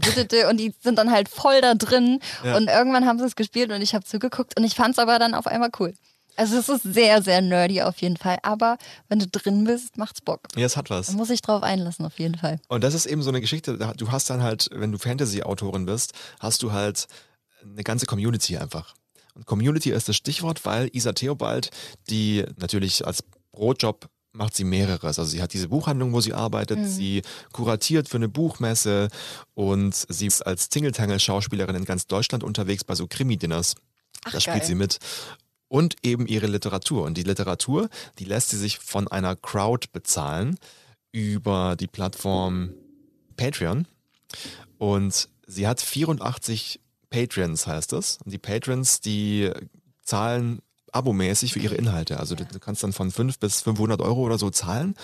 [0.50, 2.20] und die sind dann halt voll da drin.
[2.44, 2.56] Ja.
[2.56, 5.18] Und irgendwann haben sie es gespielt und ich habe zugeguckt und ich fand es aber
[5.20, 5.94] dann auf einmal cool.
[6.38, 8.38] Also es ist sehr, sehr nerdy auf jeden Fall.
[8.44, 8.78] Aber
[9.08, 10.42] wenn du drin bist, macht's Bock.
[10.56, 11.08] Ja, es hat was.
[11.08, 12.60] Da muss ich drauf einlassen, auf jeden Fall.
[12.68, 16.14] Und das ist eben so eine Geschichte, du hast dann halt, wenn du Fantasy-Autorin bist,
[16.40, 17.08] hast du halt
[17.64, 18.94] eine ganze Community einfach.
[19.36, 21.70] Und Community ist das Stichwort, weil Isa Theobald,
[22.10, 25.18] die natürlich als Brotjob macht sie mehreres.
[25.20, 27.22] Also sie hat diese Buchhandlung, wo sie arbeitet, sie
[27.54, 29.10] kuratiert für eine Buchmesse
[29.54, 33.76] und sie ist als Tingeltangel-Schauspielerin in ganz Deutschland unterwegs bei so Krimi-Dinners.
[34.32, 34.66] Da spielt geil.
[34.66, 35.00] sie mit.
[35.68, 37.04] Und eben ihre Literatur.
[37.04, 40.58] Und die Literatur, die lässt sie sich von einer Crowd bezahlen
[41.12, 42.74] über die Plattform
[43.38, 43.88] Patreon.
[44.78, 46.80] Und sie hat 84
[47.16, 48.18] Patreons, heißt das.
[48.26, 49.50] Und die Patrons, die
[50.04, 52.20] zahlen abomäßig für ihre Inhalte.
[52.20, 54.96] Also du, du kannst dann von 5 bis 500 Euro oder so zahlen.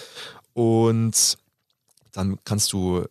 [0.53, 1.37] Und
[2.11, 3.05] dann kannst du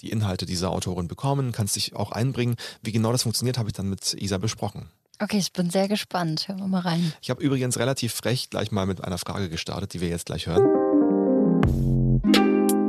[0.00, 2.56] die Inhalte dieser Autorin bekommen, kannst dich auch einbringen.
[2.82, 4.88] Wie genau das funktioniert, habe ich dann mit Isa besprochen.
[5.20, 6.48] Okay, ich bin sehr gespannt.
[6.48, 7.12] Hören wir mal rein.
[7.20, 10.46] Ich habe übrigens relativ frech gleich mal mit einer Frage gestartet, die wir jetzt gleich
[10.46, 10.62] hören.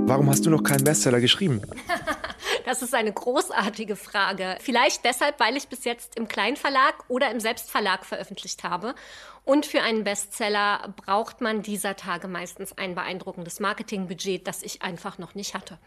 [0.07, 1.61] Warum hast du noch keinen Bestseller geschrieben?
[2.69, 4.55] Das ist eine großartige Frage.
[4.61, 8.93] Vielleicht deshalb, weil ich bis jetzt im Kleinverlag oder im Selbstverlag veröffentlicht habe.
[9.43, 15.17] Und für einen Bestseller braucht man dieser Tage meistens ein beeindruckendes Marketingbudget, das ich einfach
[15.17, 15.79] noch nicht hatte.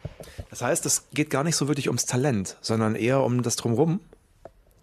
[0.51, 4.01] Das heißt, es geht gar nicht so wirklich ums Talent, sondern eher um das Drumrum.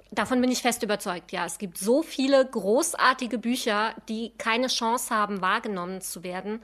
[0.10, 1.46] Davon bin ich fest überzeugt, ja.
[1.46, 6.62] Es gibt so viele großartige Bücher, die keine Chance haben, wahrgenommen zu werden,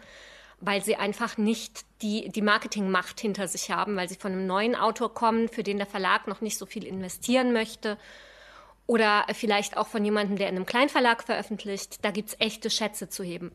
[0.62, 4.76] weil sie einfach nicht die, die Marketingmacht hinter sich haben, weil sie von einem neuen
[4.76, 7.98] Autor kommen, für den der Verlag noch nicht so viel investieren möchte.
[8.88, 12.04] Oder vielleicht auch von jemandem, der in einem Kleinverlag veröffentlicht.
[12.06, 13.52] Da gibt's echte Schätze zu heben.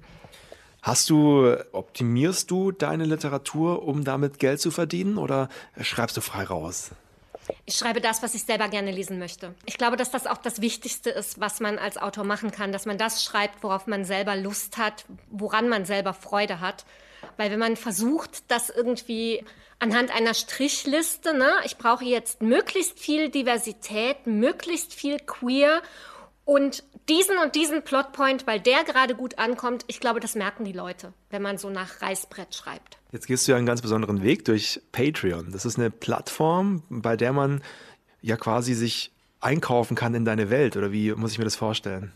[0.83, 5.49] Hast du, optimierst du deine Literatur, um damit Geld zu verdienen oder
[5.81, 6.93] schreibst du frei raus?
[7.67, 9.55] Ich schreibe das, was ich selber gerne lesen möchte.
[9.67, 12.87] Ich glaube, dass das auch das Wichtigste ist, was man als Autor machen kann, dass
[12.87, 16.85] man das schreibt, worauf man selber Lust hat, woran man selber Freude hat.
[17.37, 19.45] Weil wenn man versucht, das irgendwie
[19.79, 25.83] anhand einer Strichliste, ne, ich brauche jetzt möglichst viel Diversität, möglichst viel queer
[26.45, 30.73] und diesen und diesen Plotpoint, weil der gerade gut ankommt, ich glaube, das merken die
[30.73, 32.99] Leute, wenn man so nach Reißbrett schreibt.
[33.13, 35.53] Jetzt gehst du ja einen ganz besonderen Weg durch Patreon.
[35.53, 37.63] Das ist eine Plattform, bei der man
[38.23, 40.77] ja quasi sich einkaufen kann in deine Welt.
[40.77, 42.13] Oder wie muss ich mir das vorstellen?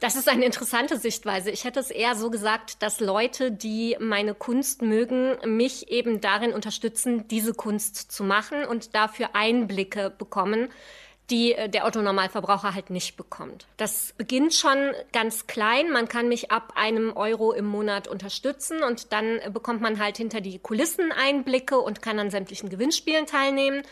[0.00, 1.50] Das ist eine interessante Sichtweise.
[1.50, 6.52] Ich hätte es eher so gesagt, dass Leute, die meine Kunst mögen, mich eben darin
[6.52, 10.68] unterstützen, diese Kunst zu machen und dafür Einblicke bekommen,
[11.30, 13.66] die äh, der Autonormalverbraucher halt nicht bekommt.
[13.76, 15.90] Das beginnt schon ganz klein.
[15.90, 20.40] Man kann mich ab einem Euro im Monat unterstützen und dann bekommt man halt hinter
[20.40, 23.82] die Kulissen Einblicke und kann an sämtlichen Gewinnspielen teilnehmen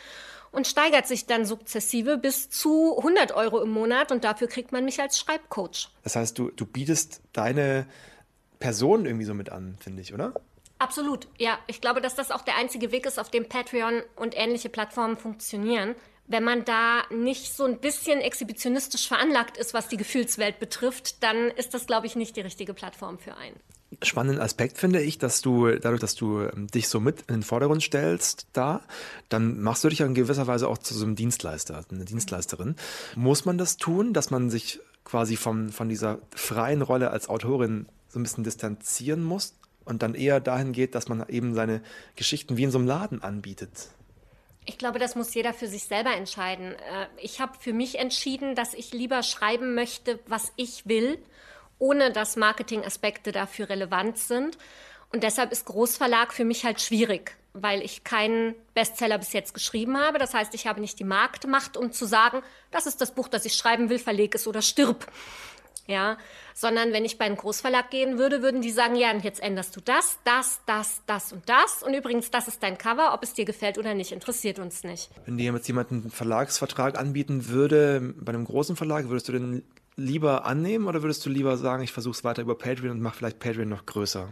[0.53, 4.85] und steigert sich dann sukzessive bis zu 100 Euro im Monat und dafür kriegt man
[4.85, 5.89] mich als Schreibcoach.
[6.03, 7.87] Das heißt, du, du bietest deine
[8.59, 10.33] Person irgendwie so mit an, finde ich, oder?
[10.79, 11.59] Absolut, ja.
[11.67, 15.17] Ich glaube, dass das auch der einzige Weg ist, auf dem Patreon und ähnliche Plattformen
[15.17, 15.95] funktionieren.
[16.29, 21.51] Wenn man da nicht so ein bisschen exhibitionistisch veranlagt ist, was die Gefühlswelt betrifft, dann
[21.53, 23.57] ist das, glaube ich, nicht die richtige Plattform für einen.
[24.03, 27.43] Spannenden Aspekt finde ich, dass du, dadurch, dass du ähm, dich so mit in den
[27.45, 28.83] Vordergrund stellst da,
[29.29, 32.75] dann machst du dich ja in gewisser Weise auch zu so einem Dienstleister, eine Dienstleisterin.
[33.15, 37.87] Muss man das tun, dass man sich quasi von, von dieser freien Rolle als Autorin
[38.09, 41.81] so ein bisschen distanzieren muss und dann eher dahin geht, dass man eben seine
[42.17, 43.89] Geschichten wie in so einem Laden anbietet?
[44.69, 46.75] Ich glaube, das muss jeder für sich selber entscheiden.
[46.75, 51.19] Äh, ich habe für mich entschieden, dass ich lieber schreiben möchte, was ich will,
[51.79, 54.59] ohne dass Marketingaspekte dafür relevant sind.
[55.13, 59.97] Und deshalb ist Großverlag für mich halt schwierig, weil ich keinen Bestseller bis jetzt geschrieben
[59.99, 60.19] habe.
[60.19, 63.45] Das heißt, ich habe nicht die Marktmacht, um zu sagen, das ist das Buch, das
[63.45, 65.07] ich schreiben will, verleg es oder stirb.
[65.87, 66.19] Ja,
[66.55, 69.77] sondern wenn ich bei einem Großverlag gehen würde, würden die sagen, ja, und jetzt änderst
[69.77, 71.83] du das, das, das, das und das.
[71.83, 75.11] Und übrigens, das ist dein Cover, ob es dir gefällt oder nicht, interessiert uns nicht.
[75.25, 79.63] Wenn dir jetzt jemand einen Verlagsvertrag anbieten würde, bei einem großen Verlag, würdest du den
[79.97, 83.17] lieber annehmen oder würdest du lieber sagen, ich versuche es weiter über Patreon und mache
[83.17, 84.29] vielleicht Patreon noch größer?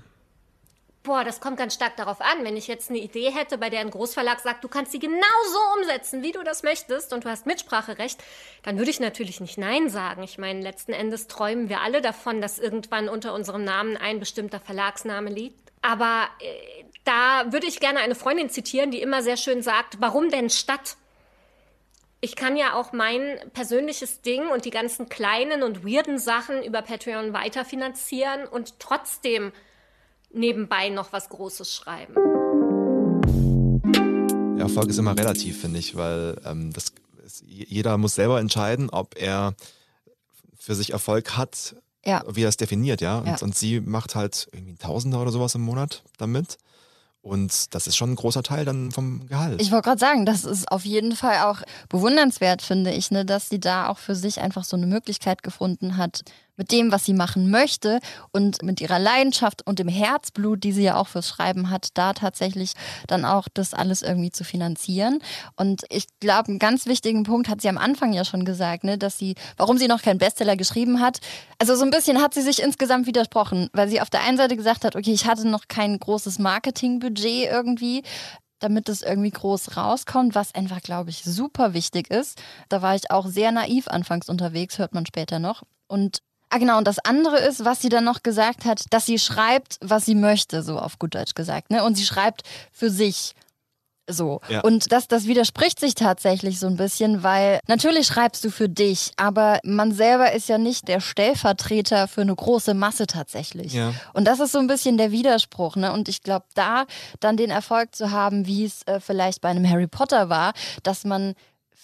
[1.04, 2.44] Boah, das kommt ganz stark darauf an.
[2.44, 5.20] Wenn ich jetzt eine Idee hätte, bei der ein Großverlag sagt, du kannst sie genau
[5.52, 8.24] so umsetzen, wie du das möchtest und du hast Mitspracherecht,
[8.62, 10.22] dann würde ich natürlich nicht Nein sagen.
[10.22, 14.60] Ich meine, letzten Endes träumen wir alle davon, dass irgendwann unter unserem Namen ein bestimmter
[14.60, 15.60] Verlagsname liegt.
[15.82, 20.30] Aber äh, da würde ich gerne eine Freundin zitieren, die immer sehr schön sagt, warum
[20.30, 20.96] denn Stadt?
[22.22, 26.80] Ich kann ja auch mein persönliches Ding und die ganzen kleinen und weirden Sachen über
[26.80, 29.52] Patreon weiterfinanzieren und trotzdem
[30.34, 32.14] nebenbei noch was Großes schreiben.
[34.58, 36.92] Erfolg ist immer relativ, finde ich, weil ähm, das,
[37.46, 39.54] jeder muss selber entscheiden, ob er
[40.56, 42.22] für sich Erfolg hat, Ja.
[42.30, 43.18] wie er es definiert, ja.
[43.18, 43.36] Und, Ja.
[43.42, 46.56] und sie macht halt irgendwie ein Tausender oder sowas im Monat damit.
[47.20, 49.60] Und das ist schon ein großer Teil dann vom Gehalt.
[49.60, 53.48] Ich wollte gerade sagen, das ist auf jeden Fall auch bewundernswert, finde ich, ne, dass
[53.48, 56.22] sie da auch für sich einfach so eine Möglichkeit gefunden hat,
[56.56, 58.00] mit dem, was sie machen möchte
[58.32, 62.12] und mit ihrer Leidenschaft und dem Herzblut, die sie ja auch fürs Schreiben hat, da
[62.12, 62.72] tatsächlich
[63.06, 65.20] dann auch das alles irgendwie zu finanzieren.
[65.56, 68.98] Und ich glaube, einen ganz wichtigen Punkt hat sie am Anfang ja schon gesagt, ne,
[68.98, 71.18] dass sie, warum sie noch keinen Bestseller geschrieben hat.
[71.58, 74.56] Also so ein bisschen hat sie sich insgesamt widersprochen, weil sie auf der einen Seite
[74.56, 78.02] gesagt hat, okay, ich hatte noch kein großes Marketingbudget irgendwie
[78.60, 82.40] damit es irgendwie groß rauskommt, was einfach, glaube ich, super wichtig ist.
[82.70, 85.64] Da war ich auch sehr naiv anfangs unterwegs, hört man später noch.
[85.86, 86.22] Und
[86.54, 86.78] Ah, genau.
[86.78, 90.14] Und das andere ist, was sie dann noch gesagt hat, dass sie schreibt, was sie
[90.14, 91.70] möchte, so auf gut Deutsch gesagt.
[91.70, 91.82] Ne?
[91.82, 93.32] Und sie schreibt für sich.
[94.08, 94.40] So.
[94.48, 94.60] Ja.
[94.60, 99.10] Und das, das widerspricht sich tatsächlich so ein bisschen, weil natürlich schreibst du für dich,
[99.16, 103.72] aber man selber ist ja nicht der Stellvertreter für eine große Masse tatsächlich.
[103.72, 103.92] Ja.
[104.12, 105.74] Und das ist so ein bisschen der Widerspruch.
[105.74, 105.92] Ne?
[105.92, 106.84] Und ich glaube, da
[107.18, 110.52] dann den Erfolg zu haben, wie es äh, vielleicht bei einem Harry Potter war,
[110.84, 111.34] dass man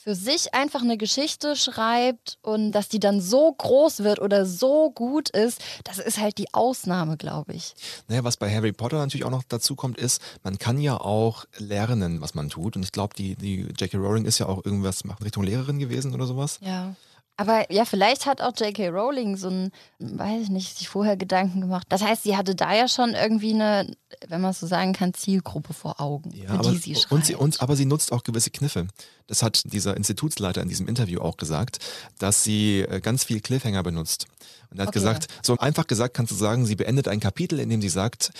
[0.03, 4.91] für sich einfach eine Geschichte schreibt und dass die dann so groß wird oder so
[4.91, 7.75] gut ist, das ist halt die Ausnahme, glaube ich.
[8.09, 11.45] Naja, was bei Harry Potter natürlich auch noch dazu kommt, ist, man kann ja auch
[11.59, 12.77] lernen, was man tut.
[12.77, 13.99] Und ich glaube, die, die J.K.
[13.99, 16.61] Rowling ist ja auch irgendwas in Richtung Lehrerin gewesen oder sowas.
[16.63, 16.95] Ja.
[17.40, 18.88] Aber ja, vielleicht hat auch J.K.
[18.90, 21.87] Rowling so ein, weiß ich nicht, sich vorher Gedanken gemacht.
[21.88, 23.90] Das heißt, sie hatte da ja schon irgendwie eine,
[24.29, 27.12] wenn man es so sagen kann, Zielgruppe vor Augen, Ja, für aber, die sie schreibt.
[27.12, 28.88] und sie, und, aber sie nutzt auch gewisse Kniffe.
[29.26, 31.79] Das hat dieser Institutsleiter in diesem Interview auch gesagt,
[32.18, 34.26] dass sie äh, ganz viel Cliffhanger benutzt.
[34.70, 34.98] Und er hat Okay.
[34.98, 38.33] gesagt, so einfach gesagt kannst du sagen, sie beendet ein Kapitel, in dem sie sagt,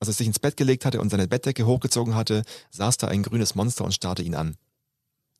[0.00, 3.22] als er sich ins Bett gelegt hatte und seine Bettdecke hochgezogen hatte, saß da ein
[3.22, 4.56] grünes Monster und starrte ihn an.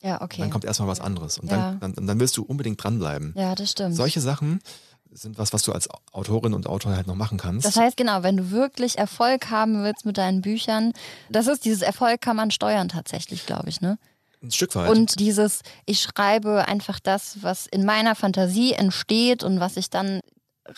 [0.02, 0.40] Ja, okay.
[0.40, 1.38] Dann kommt erstmal was anderes.
[1.38, 1.56] Und Ja.
[1.56, 3.34] dann, dann, und dann willst du unbedingt dranbleiben.
[3.36, 3.94] ja, das stimmt.
[3.96, 4.60] Solche Sachen
[5.12, 7.66] sind was, was du als Autorin und Autor halt noch machen kannst.
[7.66, 10.92] Das heißt, genau, wenn du wirklich Erfolg haben willst mit deinen Büchern,
[11.30, 13.98] das ist dieses Erfolg kann man steuern tatsächlich, glaube ich, ne?
[14.42, 14.88] ein Stück weit.
[14.88, 20.20] Und dieses, ich schreibe einfach das, was in meiner Fantasie entsteht und was ich dann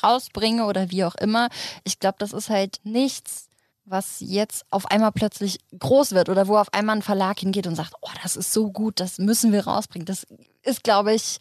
[0.02, 1.48] rausbringe oder wie auch immer.
[1.84, 3.48] Ich glaube, das ist halt nichts,
[3.84, 7.74] was jetzt auf einmal plötzlich groß wird oder wo auf einmal ein Verlag hingeht und
[7.74, 10.06] sagt, oh, das ist so gut, das müssen wir rausbringen.
[10.06, 10.26] Das
[10.62, 11.38] ist, glaube ich,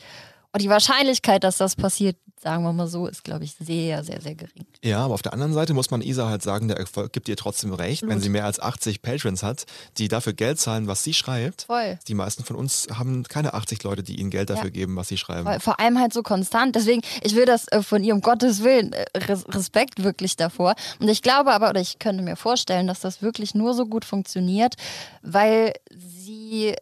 [0.54, 4.20] oh, die Wahrscheinlichkeit, dass das passiert, sagen wir mal so, ist, glaube ich, sehr, sehr,
[4.20, 4.66] sehr gering.
[4.84, 7.38] Ja, aber auf der anderen Seite muss man Isa halt sagen, der Erfolg gibt ihr
[7.38, 8.24] trotzdem recht, wenn Absolut.
[8.24, 9.66] sie mehr als 80 Patrons hat,
[10.00, 11.64] die dafür Geld zahlen, was sie schreibt.
[11.64, 12.00] Voll.
[12.08, 14.70] Die meisten von uns haben keine 80 Leute, die ihnen Geld dafür Ja.
[14.72, 15.44] geben, was sie schreiben.
[15.44, 16.76] Vor- Vor allem halt so konstant.
[16.76, 20.74] Deswegen, ich will das äh, von ihr um Gottes Willen, äh, Res Respekt wirklich davor.
[21.00, 24.04] Und ich glaube aber, oder ich könnte mir vorstellen, dass das wirklich nur so gut
[24.04, 24.76] funktioniert,
[25.22, 26.76] weil sie,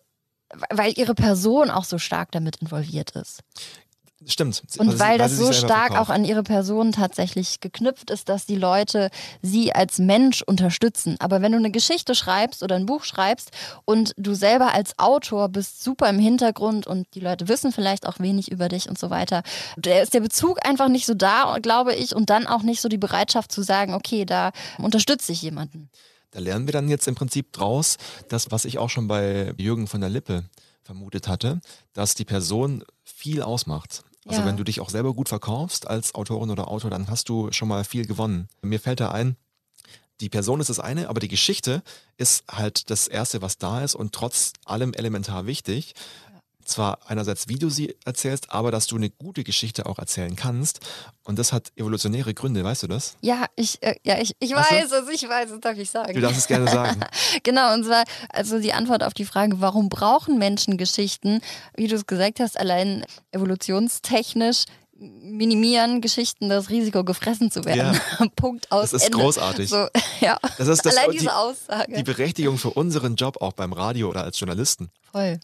[0.69, 3.41] weil ihre Person auch so stark damit involviert ist.
[4.26, 4.62] Stimmt.
[4.78, 6.02] Und Also sie- weil das so stark verkauft.
[6.02, 9.10] auch an ihre Person tatsächlich geknüpft ist, dass die Leute
[9.42, 11.16] sie als Mensch unterstützen.
[11.20, 13.52] Aber wenn du eine Geschichte schreibst oder ein Buch schreibst
[13.86, 18.20] und du selber als Autor bist super im Hintergrund und die Leute wissen vielleicht auch
[18.20, 19.42] wenig über dich und so weiter,
[19.78, 22.90] da ist der Bezug einfach nicht so da, glaube ich, und dann auch nicht so
[22.90, 25.90] die Bereitschaft zu sagen, okay, da unterstütze ich jemanden.
[26.32, 29.88] Da lernen wir dann jetzt im Prinzip draus, das, was ich auch schon bei Jürgen
[29.88, 30.44] von der Lippe
[30.84, 31.62] vermutet hatte,
[31.94, 34.04] dass die Person viel ausmacht.
[34.30, 34.48] Also Ja.
[34.48, 37.68] wenn du dich auch selber gut verkaufst als Autorin oder Autor, dann hast du schon
[37.68, 38.48] mal viel gewonnen.
[38.62, 39.38] Mir fällt da ein,
[40.22, 41.82] die Person ist das eine, aber die Geschichte
[42.18, 45.96] ist halt das Erste, was da ist und trotz allem elementar wichtig.
[46.70, 50.80] Zwar einerseits, wie du sie erzählst, aber dass du eine gute Geschichte auch erzählen kannst.
[51.24, 53.16] Und das hat evolutionäre Gründe, weißt du das?
[53.22, 56.14] Ja, ich, äh, ja, ich, ich weiß es, ich weiß es, darf ich sagen.
[56.14, 57.02] Du darfst es gerne sagen.
[57.44, 61.42] Genau, und zwar, also die Antwort auf die Frage, warum brauchen Menschen Geschichten?
[61.76, 64.66] Wie du es gesagt hast, allein evolutionstechnisch
[65.00, 68.00] minimieren Geschichten das Risiko, gefressen zu werden.
[68.36, 68.92] Punkt aus.
[68.92, 69.20] Das ist Ende.
[69.20, 69.70] großartig.
[69.70, 69.88] So,
[70.20, 70.38] ja.
[70.58, 71.94] Das ist das, allein die, diese Aussage.
[71.94, 74.90] die Berechtigung für unseren Job auch beim Radio oder als Journalisten.
[75.12, 75.40] Voll.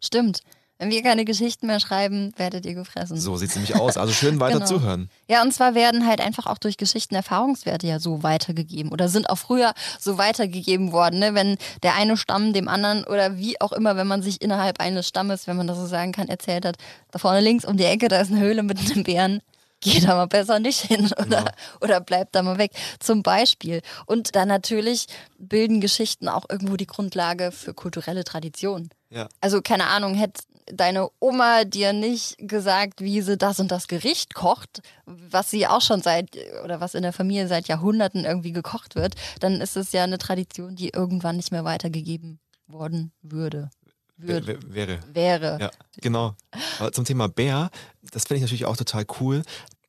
[0.00, 0.42] Stimmt.
[0.78, 3.16] Wenn wir keine Geschichten mehr schreiben, werdet ihr gefressen.
[3.16, 3.96] So sieht es nämlich aus.
[3.96, 4.66] Also schön weiter Genau.
[4.66, 5.10] zuhören.
[5.28, 9.28] Ja, und zwar werden halt einfach auch durch Geschichten Erfahrungswerte ja so weitergegeben oder sind
[9.28, 11.34] auch früher so weitergegeben worden, ne?
[11.34, 15.08] wenn der eine Stamm dem anderen oder wie auch immer, wenn man sich innerhalb eines
[15.08, 16.76] Stammes, wenn man das so sagen kann, erzählt hat,
[17.10, 19.40] da vorne links um die Ecke, da ist eine Höhle mit einem Bären.
[19.80, 21.44] Geh da mal besser nicht hin oder, Genau.
[21.80, 22.72] oder bleib da mal weg.
[22.98, 23.80] Zum Beispiel.
[24.06, 25.06] Und dann natürlich
[25.38, 28.88] bilden Geschichten auch irgendwo die Grundlage für kulturelle Tradition.
[29.10, 29.28] Ja.
[29.40, 34.34] Also keine Ahnung, hätte deine Oma dir nicht gesagt, wie sie das und das Gericht
[34.34, 38.94] kocht, was sie auch schon seit oder was in der Familie seit Jahrhunderten irgendwie gekocht
[38.94, 43.70] wird, dann ist es ja eine Tradition, die irgendwann nicht mehr weitergegeben worden würde.
[44.16, 44.98] Würde wäre.
[45.12, 45.58] wäre.
[45.60, 46.34] Ja, genau.
[46.80, 47.70] Aber zum Thema Bär,
[48.10, 49.42] das finde ich natürlich auch total cool.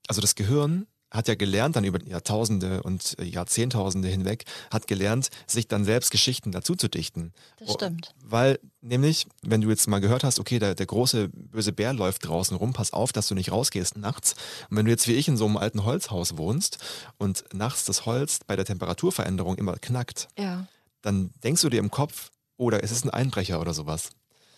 [0.07, 5.29] Also das Gehirn hat ja gelernt, dann über Jahrtausende und äh, Jahrzehntausende hinweg, hat gelernt,
[5.47, 7.33] sich dann selbst Geschichten dazu zu dichten.
[7.57, 8.13] Das stimmt.
[8.23, 12.27] Weil nämlich, wenn du jetzt mal gehört hast, okay, der, der große böse Bär läuft
[12.27, 14.35] draußen rum, pass auf, dass du nicht rausgehst nachts.
[14.69, 16.77] Und wenn du jetzt wie ich in so einem alten Holzhaus wohnst
[17.17, 20.67] und nachts das Holz bei der Temperaturveränderung immer knackt, Ja.
[21.01, 24.09] dann denkst du dir im Kopf, oder es ist ein Einbrecher oder sowas.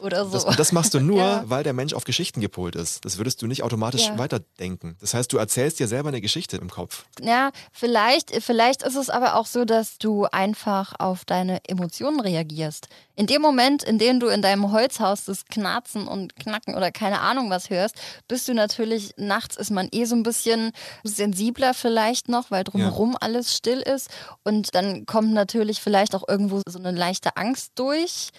[0.02, 0.32] Oder so.
[0.34, 1.44] Das, und das machst du nur, Ja.
[1.46, 3.06] weil der Mensch auf Geschichten gepolt ist.
[3.06, 4.18] Das würdest du nicht automatisch Ja.
[4.18, 4.98] weiterdenken.
[5.00, 7.06] Das heißt, du erzählst dir selber eine Geschichte im Kopf.
[7.22, 12.88] Ja, vielleicht, vielleicht ist es aber auch so, dass du einfach auf deine Emotionen reagierst.
[13.16, 17.20] In dem Moment, in dem du in deinem Holzhaus das Knarzen und Knacken oder keine
[17.22, 17.96] Ahnung was hörst,
[18.28, 20.72] bist du natürlich, nachts ist man eh so ein bisschen
[21.04, 24.10] sensibler vielleicht noch, weil drumherum alles still ist.
[24.44, 28.30] Und dann kommt natürlich vielleicht auch irgendwo so eine leichte Angst durch.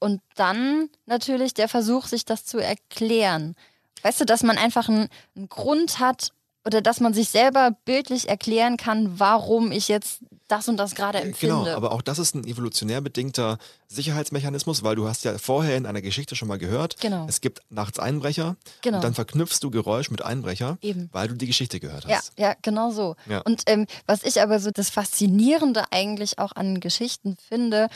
[0.00, 3.54] Und dann natürlich der Versuch, sich das zu erklären.
[4.02, 6.32] Weißt du, dass man einfach einen, einen Grund hat
[6.64, 11.18] oder dass man sich selber bildlich erklären kann, warum ich jetzt das und das gerade
[11.20, 11.56] empfinde.
[11.64, 13.58] Genau, aber auch das ist ein evolutionär bedingter
[13.88, 17.26] Sicherheitsmechanismus, weil du hast ja vorher in einer Geschichte schon mal gehört, Genau.
[17.28, 18.98] es gibt nachts Einbrecher Genau.
[18.98, 21.08] und dann verknüpfst du Geräusch mit Einbrecher, Eben.
[21.12, 22.32] weil du die Geschichte gehört Ja, hast.
[22.38, 23.16] ja, genau so.
[23.26, 23.40] Ja.
[23.42, 27.88] Und ähm, was ich aber so das Faszinierende eigentlich auch an Geschichten finde,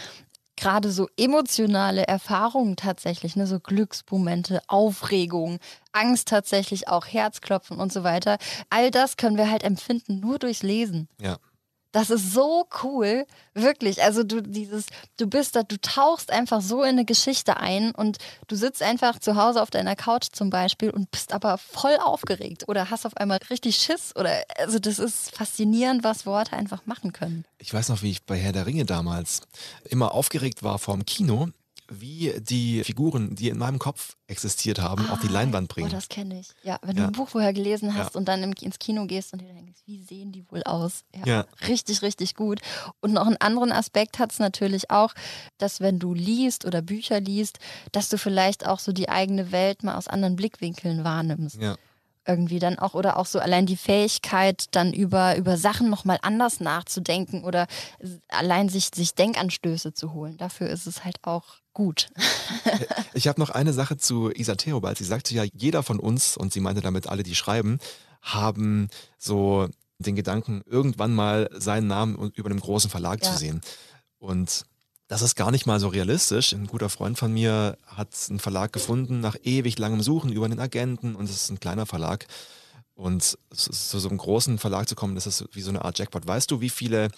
[0.63, 5.59] gerade so emotionale Erfahrungen tatsächlich, ne, so Glücksmomente, Aufregung,
[5.91, 8.39] Angst tatsächlich auch, Herzklopfen und so weiter.
[8.71, 11.09] All das können wir halt empfinden nur durchs Lesen.
[11.21, 11.39] Ja.
[11.93, 14.03] Das ist so cool, wirklich.
[14.03, 14.87] Also du dieses,
[15.19, 18.17] du bist da, du tauchst einfach so in eine Geschichte ein und
[18.49, 22.65] du sitzt einfach zu Hause auf deiner Couch zum Beispiel und bist aber voll aufgeregt
[22.67, 27.13] oder hast auf einmal richtig Schiss oder also das ist faszinierend, was Worte einfach machen
[27.13, 27.45] können.
[27.59, 29.43] Ich weiß noch, wie ich bei Herr der Ringe damals
[29.85, 31.49] immer aufgeregt war vorm Kino,
[31.89, 35.91] wie die Figuren, die in meinem Kopf existiert haben, auf die Leinwand Oh, bringen.
[35.91, 36.49] das kenne ich.
[36.63, 37.03] Ja, wenn Ja.
[37.03, 38.19] du ein Buch vorher gelesen hast Ja.
[38.19, 41.03] und dann ins Kino gehst und dir denkst, wie sehen die wohl aus?
[41.27, 41.45] Ja.
[41.69, 42.61] Richtig, richtig gut.
[43.01, 45.13] Und noch einen anderen Aspekt hat es natürlich auch,
[45.59, 47.59] dass wenn du liest oder Bücher liest,
[47.93, 51.57] dass du vielleicht auch so die eigene Welt mal aus anderen Blickwinkeln wahrnimmst.
[51.61, 51.77] ja.
[52.27, 56.61] Irgendwie dann auch, oder auch so allein die Fähigkeit, dann über, über Sachen nochmal anders
[56.61, 57.67] nachzudenken oder
[58.29, 60.37] allein sich, sich Denkanstöße zu holen.
[60.37, 62.09] Dafür ist es halt auch gut.
[63.15, 64.97] Ich habe noch eine Sache zu Isa Theobald.
[64.99, 67.79] Sie sagte ja, jeder von uns, und sie meinte damit alle, die schreiben,
[68.23, 73.31] haben so den Gedanken, irgendwann mal seinen Namen über einem großen Verlag Ja.
[73.33, 73.61] zu sehen.
[74.19, 74.65] Und
[75.13, 76.55] das ist gar nicht mal so realistisch.
[76.55, 80.59] Ein guter Freund von mir hat einen Verlag gefunden, nach ewig langem Suchen über einen
[80.59, 82.27] Agenten und es ist ein kleiner Verlag.
[82.95, 86.27] Und zu so, einem großen Verlag zu kommen, das ist wie so eine Art Jackpot.
[86.27, 87.09] Weißt du, wie viele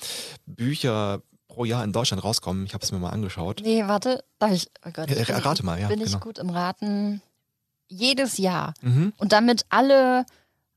[0.45, 2.67] Bücher pro Jahr in Deutschland rauskommen?
[2.67, 3.61] Ich habe es mir mal angeschaut.
[3.63, 4.69] Nee, warte, darf ich?
[4.85, 6.19] Oh Gott, Ja, bin ich rate mal, ja, Bin ich genau.
[6.19, 7.23] gut im Raten?
[7.87, 8.75] Jedes Jahr.
[8.81, 9.13] Mhm.
[9.19, 10.27] Und damit alle,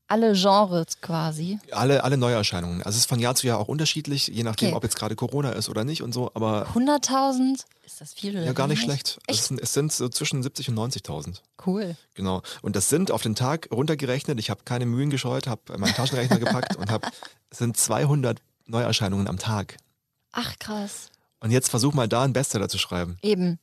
[0.08, 1.58] alle Genres quasi.
[1.70, 2.82] Alle, alle Neuerscheinungen.
[2.82, 4.76] Also es ist von Jahr zu Jahr auch unterschiedlich, je nachdem, Okay.
[4.76, 7.64] ob jetzt gerade Corona ist oder nicht und so, aber 100.000?
[7.84, 9.18] Ist das viel oder ja, gar nicht schlecht.
[9.26, 9.44] Es Echt?
[9.44, 11.40] sind, es sind so zwischen 70 und 90.000.
[11.66, 11.96] Cool.
[12.14, 12.42] Genau.
[12.62, 16.38] Und das sind auf den Tag runtergerechnet, ich habe keine Mühen gescheut, habe meinen Taschenrechner
[16.38, 17.08] gepackt und habe,
[17.50, 19.76] es sind 200 Neuerscheinungen am Tag.
[20.32, 21.10] Ach krass.
[21.40, 23.16] Und jetzt versuch mal da einen Bestseller zu schreiben.
[23.22, 23.58] Eben.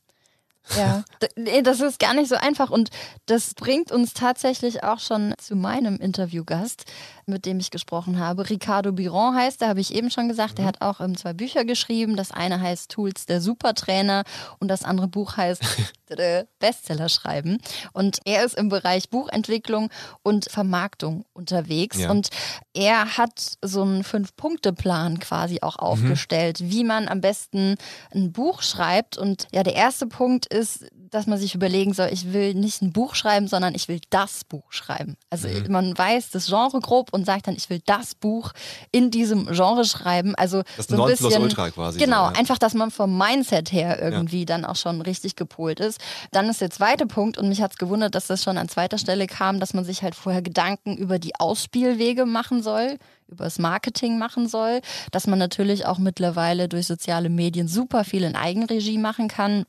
[0.76, 1.04] Ja,
[1.36, 2.70] nee, das ist gar nicht so einfach.
[2.70, 2.90] Und
[3.28, 6.86] das bringt uns tatsächlich auch schon zu meinem Interviewgast,
[7.28, 8.50] mit dem ich gesprochen habe.
[8.50, 10.56] Ricardo Biron heißt, da habe ich eben schon gesagt, mhm.
[10.58, 12.16] der hat auch ähm, zwei Bücher geschrieben.
[12.16, 14.24] Das eine heißt Tools der Supertrainer
[14.60, 15.64] und das andere Buch heißt
[16.60, 17.58] Bestseller schreiben.
[17.94, 19.90] Und er ist im Bereich Buchentwicklung
[20.24, 22.12] und Vermarktung unterwegs ja.
[22.12, 22.30] und
[22.74, 25.84] er hat so einen Fünf-Punkte-Plan quasi auch mhm.
[25.84, 26.72] aufgestellt, mhm.
[26.72, 27.76] wie man am besten
[28.14, 29.18] ein Buch schreibt.
[29.18, 32.92] Und ja, der erste Punkt ist, dass man sich überlegen soll, ich will nicht ein
[32.92, 35.16] Buch schreiben, sondern ich will das Buch schreiben.
[35.30, 35.72] Also mhm.
[35.72, 38.52] man weiß das Genre grob und sagt dann, ich will das Buch
[38.92, 40.36] in diesem Genre schreiben.
[40.36, 41.98] Also das so ein bisschen, Ultra quasi.
[41.98, 42.40] Genau, so, ja.
[42.40, 44.46] einfach, dass man vom Mindset her irgendwie ja.
[44.46, 46.00] dann auch schon richtig gepolt ist.
[46.32, 48.98] Dann ist der zweite Punkt und mich hat es gewundert, dass das schon an zweiter
[48.98, 52.98] Stelle kam, dass man sich halt vorher Gedanken über die Ausspielwege machen soll
[53.28, 58.24] über das Marketing machen soll, dass man natürlich auch mittlerweile durch soziale Medien super viel
[58.24, 59.66] in Eigenregie machen kann.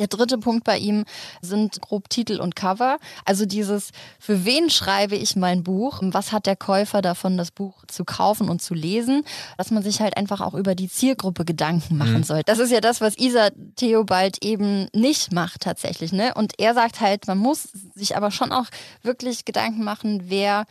[0.00, 1.04] Der dritte Punkt bei ihm
[1.40, 2.98] sind grob Titel und Cover.
[3.24, 6.00] Also dieses, für wen schreibe ich mein Buch?
[6.02, 9.24] Was hat der Käufer davon, das Buch zu kaufen und zu lesen?
[9.56, 12.24] Dass man sich halt einfach auch über die Zielgruppe Gedanken machen mhm.
[12.24, 12.42] soll.
[12.44, 16.12] Das ist ja das, was Isa Theobald eben nicht macht tatsächlich.
[16.12, 16.34] Ne?
[16.34, 18.66] Und er sagt halt, man muss sich aber schon auch
[19.02, 20.64] wirklich Gedanken machen, wer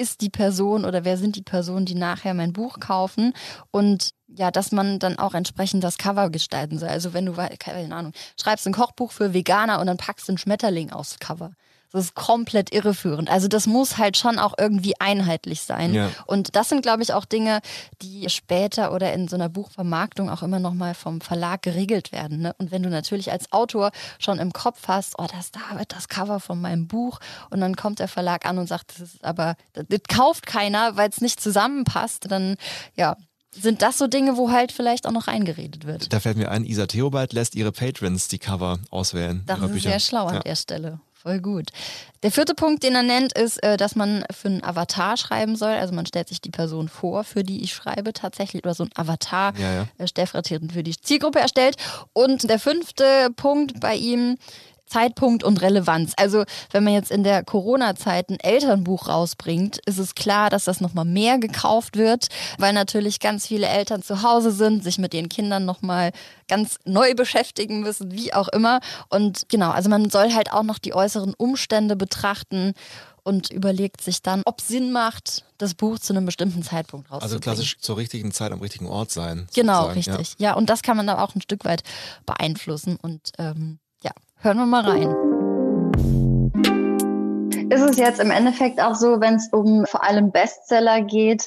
[0.00, 3.34] ist die Person oder wer sind die Personen, die nachher mein Buch kaufen
[3.70, 6.88] und ja, dass man dann auch entsprechend das Cover gestalten soll.
[6.88, 10.38] Also wenn du, keine Ahnung, schreibst ein Kochbuch für Veganer und dann packst du einen
[10.38, 11.52] Schmetterling aufs Cover.
[11.92, 13.30] Das ist komplett irreführend.
[13.30, 15.92] Also das muss halt schon auch irgendwie einheitlich sein.
[15.92, 16.10] Ja.
[16.26, 17.60] Und das sind, glaube ich, auch Dinge,
[18.00, 22.40] die später oder in so einer Buchvermarktung auch immer nochmal vom Verlag geregelt werden.
[22.40, 22.54] Ne?
[22.58, 26.08] Und wenn du natürlich als Autor schon im Kopf hast, oh, das da wird das
[26.08, 27.18] Cover von meinem Buch
[27.50, 30.96] und dann kommt der Verlag an und sagt, das ist aber, das, das kauft keiner,
[30.96, 32.56] weil es nicht zusammenpasst, dann
[32.96, 33.16] ja,
[33.52, 36.12] sind das so Dinge, wo halt vielleicht auch noch reingeredet wird.
[36.12, 39.42] Da fällt mir ein, Isa Theobald lässt ihre Patrons die Cover auswählen.
[39.46, 39.90] Das ist Bücher.
[39.90, 40.40] sehr schlau an ja.
[40.40, 41.00] der Stelle.
[41.22, 41.68] Voll gut.
[42.22, 45.72] Der vierte Punkt, den er nennt, ist, äh, dass man für einen Avatar schreiben soll.
[45.72, 48.90] Also man stellt sich die Person vor, für die ich schreibe tatsächlich, oder so ein
[48.94, 49.86] Avatar ja, ja.
[49.98, 51.76] Äh, stellvertretend für die Zielgruppe erstellt.
[52.14, 54.38] Und der fünfte Punkt bei ihm
[54.90, 56.12] Zeitpunkt und Relevanz.
[56.16, 60.80] Also wenn man jetzt in der Corona-Zeit ein Elternbuch rausbringt, ist es klar, dass das
[60.80, 62.28] nochmal mehr gekauft wird,
[62.58, 66.10] weil natürlich ganz viele Eltern zu Hause sind, sich mit ihren Kindern nochmal
[66.48, 68.80] ganz neu beschäftigen müssen, wie auch immer.
[69.08, 72.74] Und genau, also man soll halt auch noch die äußeren Umstände betrachten
[73.22, 77.22] und überlegt sich dann, ob Sinn macht, das Buch zu einem bestimmten Zeitpunkt rauszubringen.
[77.22, 79.46] Also klassisch zur richtigen Zeit am richtigen Ort sein.
[79.54, 80.34] Genau, richtig.
[80.38, 80.50] Ja.
[80.50, 80.54] ja.
[80.54, 81.82] und das kann man dann auch ein Stück weit
[82.26, 83.78] beeinflussen und ähm,
[84.42, 85.10] Hören wir mal rein.
[87.70, 91.46] Ist es jetzt im Endeffekt auch so, wenn es um vor allem Bestseller geht,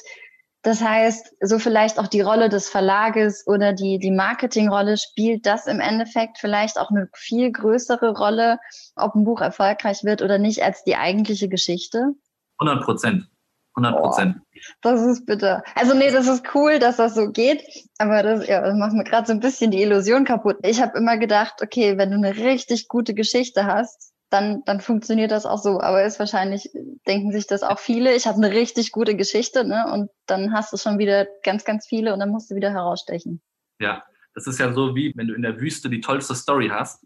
[0.62, 5.66] das heißt, so vielleicht auch die Rolle des Verlages oder die, die Marketingrolle spielt das
[5.66, 8.58] im Endeffekt vielleicht auch eine viel größere Rolle,
[8.94, 12.14] ob ein Buch erfolgreich wird oder nicht, als die eigentliche Geschichte?
[12.58, 13.28] 100 Prozent.
[13.76, 14.36] 100 Prozent.
[14.82, 15.62] Das ist bitter.
[15.74, 17.62] Also nee, das ist cool, dass das so geht,
[17.98, 20.58] aber das, ja, das macht mir gerade so ein bisschen die Illusion kaputt.
[20.62, 25.30] Ich habe immer gedacht, okay, wenn du eine richtig gute Geschichte hast, dann, dann funktioniert
[25.30, 25.80] das auch so.
[25.80, 26.70] Aber ist wahrscheinlich,
[27.06, 28.14] denken sich das auch viele.
[28.14, 29.90] Ich habe eine richtig gute Geschichte, ne?
[29.92, 33.42] Und dann hast du schon wieder ganz, ganz viele und dann musst du wieder herausstechen.
[33.80, 34.04] Ja,
[34.34, 37.04] das ist ja so wie, wenn du in der Wüste die tollste Story hast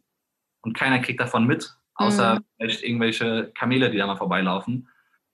[0.62, 2.44] und keiner kriegt davon mit, außer mhm.
[2.56, 4.88] vielleicht irgendwelche Kamele, die da mal vorbeilaufen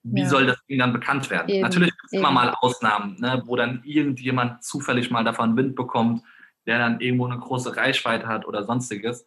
[0.05, 0.28] wie ja.
[0.28, 1.48] soll das Ding dann bekannt werden?
[1.48, 5.74] Eben, Natürlich gibt es immer mal Ausnahmen, ne, wo dann irgendjemand zufällig mal davon Wind
[5.74, 6.22] bekommt,
[6.66, 9.24] der dann irgendwo eine große Reichweite hat oder sonstiges.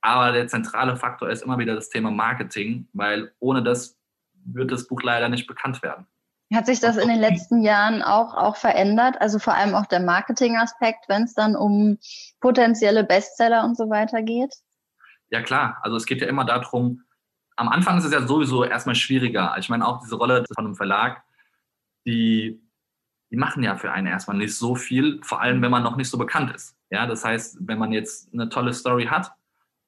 [0.00, 3.96] Aber der zentrale Faktor ist immer wieder das Thema Marketing, weil ohne das
[4.44, 6.06] wird das Buch leider nicht bekannt werden.
[6.54, 9.20] Hat sich das in den letzten Jahren auch, auch verändert?
[9.20, 11.98] Also vor allem auch der Marketingaspekt, wenn es dann um
[12.40, 14.54] potenzielle Bestseller und so weiter geht?
[15.28, 17.02] Ja klar, also es geht ja immer darum,
[17.56, 19.56] am Anfang ist es ja sowieso erstmal schwieriger.
[19.58, 21.22] Ich meine, auch diese Rolle von einem Verlag,
[22.06, 22.60] die,
[23.30, 26.10] die machen ja für einen erstmal nicht so viel, vor allem wenn man noch nicht
[26.10, 26.76] so bekannt ist.
[26.90, 29.32] Ja, das heißt, wenn man jetzt eine tolle Story hat,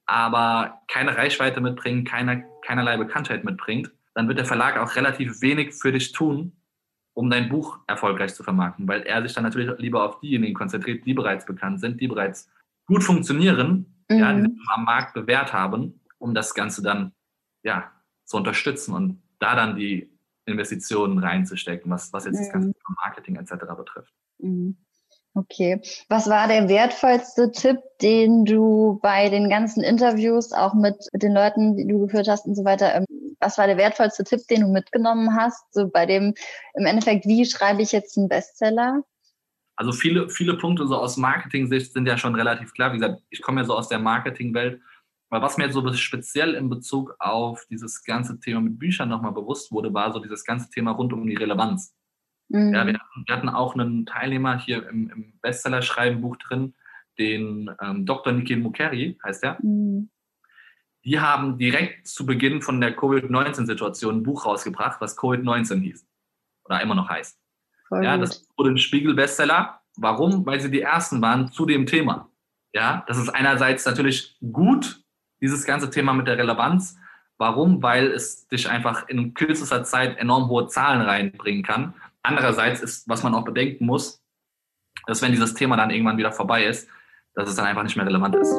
[0.06, 5.74] aber keine Reichweite mitbringt, keine, keinerlei Bekanntheit mitbringt, dann wird der Verlag auch relativ wenig
[5.74, 6.52] für dich tun,
[7.12, 11.04] um dein Buch erfolgreich zu vermarkten, weil er sich dann natürlich lieber auf diejenigen konzentriert,
[11.04, 12.50] die bereits bekannt sind, die bereits
[12.86, 14.18] gut funktionieren, mhm.
[14.18, 17.12] ja, die sich am Markt bewährt haben, um das Ganze dann
[17.68, 17.92] ja,
[18.24, 20.10] zu unterstützen und da dann die
[20.46, 22.42] Investitionen reinzustecken, was, was jetzt mhm.
[22.42, 22.72] das ganze
[23.04, 23.52] Marketing etc.
[23.76, 24.12] betrifft.
[24.38, 24.76] Mhm.
[25.34, 25.80] Okay.
[26.08, 31.76] Was war der wertvollste Tipp, den du bei den ganzen Interviews, auch mit den Leuten,
[31.76, 33.04] die du geführt hast und so weiter, ähm,
[33.38, 35.62] was war der wertvollste Tipp, den du mitgenommen hast?
[35.72, 36.34] So bei dem,
[36.74, 39.02] im Endeffekt, wie schreibe ich jetzt einen Bestseller?
[39.76, 42.92] Also viele, viele Punkte so aus Marketing-Sicht sind ja schon relativ klar.
[42.92, 44.80] Wie gesagt, ich komme ja so aus der Marketingwelt
[45.30, 49.32] Weil was mir jetzt so speziell in Bezug auf dieses ganze Thema mit Büchern nochmal
[49.32, 51.94] bewusst wurde, war so dieses ganze Thema rund um die Relevanz.
[52.48, 52.74] Mhm.
[52.74, 56.74] Ja, wir, hatten, wir hatten auch einen Teilnehmer hier im, im Bestseller-Schreiben-Buch drin,
[57.18, 58.32] den ähm, Dr.
[58.32, 59.58] Nikhil Mukherjee, heißt er.
[59.62, 60.10] Mhm.
[61.04, 66.06] Die haben direkt zu Beginn von der Covid-19-Situation ein Buch rausgebracht, was Covid-19 hieß.
[66.64, 67.38] Oder immer noch heißt.
[67.88, 69.80] Voll Ja, das wurde ein Spiegel-Bestseller.
[69.96, 70.44] Warum?
[70.46, 72.30] Weil sie die ersten waren zu dem Thema.
[72.72, 75.02] Ja, das ist einerseits natürlich gut,
[75.40, 76.96] dieses ganze Thema mit der Relevanz.
[77.38, 77.82] Warum?
[77.82, 81.94] Weil es dich einfach in kürzester Zeit enorm hohe Zahlen reinbringen kann.
[82.22, 84.20] Andererseits ist, was man auch bedenken muss,
[85.06, 86.88] dass wenn dieses Thema dann irgendwann wieder vorbei ist,
[87.34, 88.52] dass es dann einfach nicht mehr relevant ist.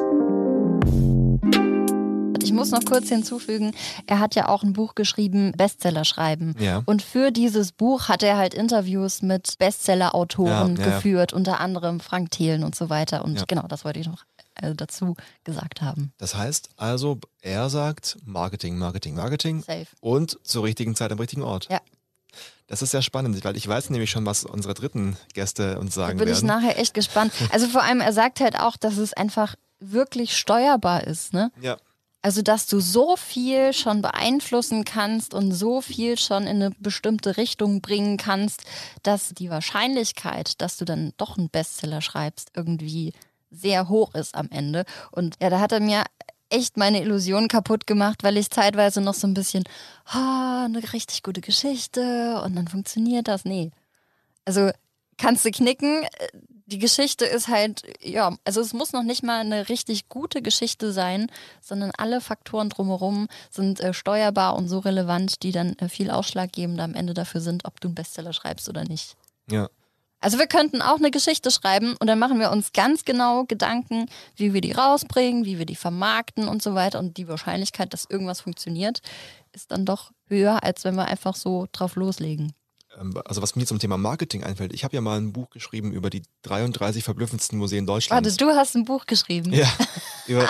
[2.42, 3.72] Ich muss noch kurz hinzufügen,
[4.06, 6.54] er hat ja auch ein Buch geschrieben, Bestseller schreiben.
[6.58, 6.82] Ja.
[6.86, 10.94] Und für dieses Buch hat er halt Interviews mit Bestseller-Autoren Ja, ja, ja.
[10.96, 13.24] geführt, unter anderem Frank Thelen und so weiter.
[13.24, 13.44] Und Ja.
[13.46, 14.24] genau, das wollte ich noch
[14.62, 16.12] äh, dazu gesagt haben.
[16.18, 19.86] Das heißt also, er sagt Marketing, Marketing, Marketing Safe.
[20.00, 21.68] und zur richtigen Zeit am richtigen Ort.
[21.70, 21.80] Ja.
[22.66, 26.02] Das ist sehr spannend, weil ich weiß nämlich schon, was unsere dritten Gäste uns Da
[26.02, 26.46] sagen bin ich werden.
[26.46, 27.32] nachher echt gespannt.
[27.50, 31.50] Also vor allem, er sagt halt auch, dass es einfach wirklich steuerbar ist, ne?
[31.60, 31.76] Ja.
[32.22, 37.38] Also, dass du so viel schon beeinflussen kannst und so viel schon in eine bestimmte
[37.38, 38.64] Richtung bringen kannst,
[39.02, 43.14] dass die Wahrscheinlichkeit, dass du dann doch einen Bestseller schreibst, irgendwie
[43.50, 44.84] sehr hoch ist am Ende.
[45.10, 46.04] Und ja, da hat er mir
[46.50, 49.64] echt meine Illusion kaputt gemacht, weil ich zeitweise noch so ein bisschen,
[50.06, 53.44] ah, eine richtig gute Geschichte und dann funktioniert das.
[53.44, 53.70] Nee.
[54.44, 54.70] Also
[55.16, 56.04] kannst du knicken.
[56.66, 60.92] Die Geschichte ist halt, ja, also es muss noch nicht mal eine richtig gute Geschichte
[60.92, 61.30] sein,
[61.60, 66.80] sondern alle Faktoren drumherum sind äh, steuerbar und so relevant, die dann äh, viel ausschlaggebend
[66.80, 69.16] am Ende dafür sind, ob du einen Bestseller schreibst oder nicht.
[69.50, 69.68] Ja.
[70.20, 74.06] Also wir könnten auch eine Geschichte schreiben und dann machen wir uns ganz genau Gedanken,
[74.36, 76.98] wie wir die rausbringen, wie wir die vermarkten und so weiter.
[76.98, 79.00] Und die Wahrscheinlichkeit, dass irgendwas funktioniert,
[79.52, 82.52] ist dann doch höher, als wenn wir einfach so drauf loslegen.
[82.98, 85.92] Ähm, Also was mir zum Thema Marketing einfällt, ich habe ja mal ein Buch geschrieben
[85.92, 88.26] über die 33 verblüffendsten Museen Deutschlands.
[88.26, 89.52] Warte, du hast ein Buch geschrieben.
[89.52, 89.72] Ja,
[90.26, 90.48] über,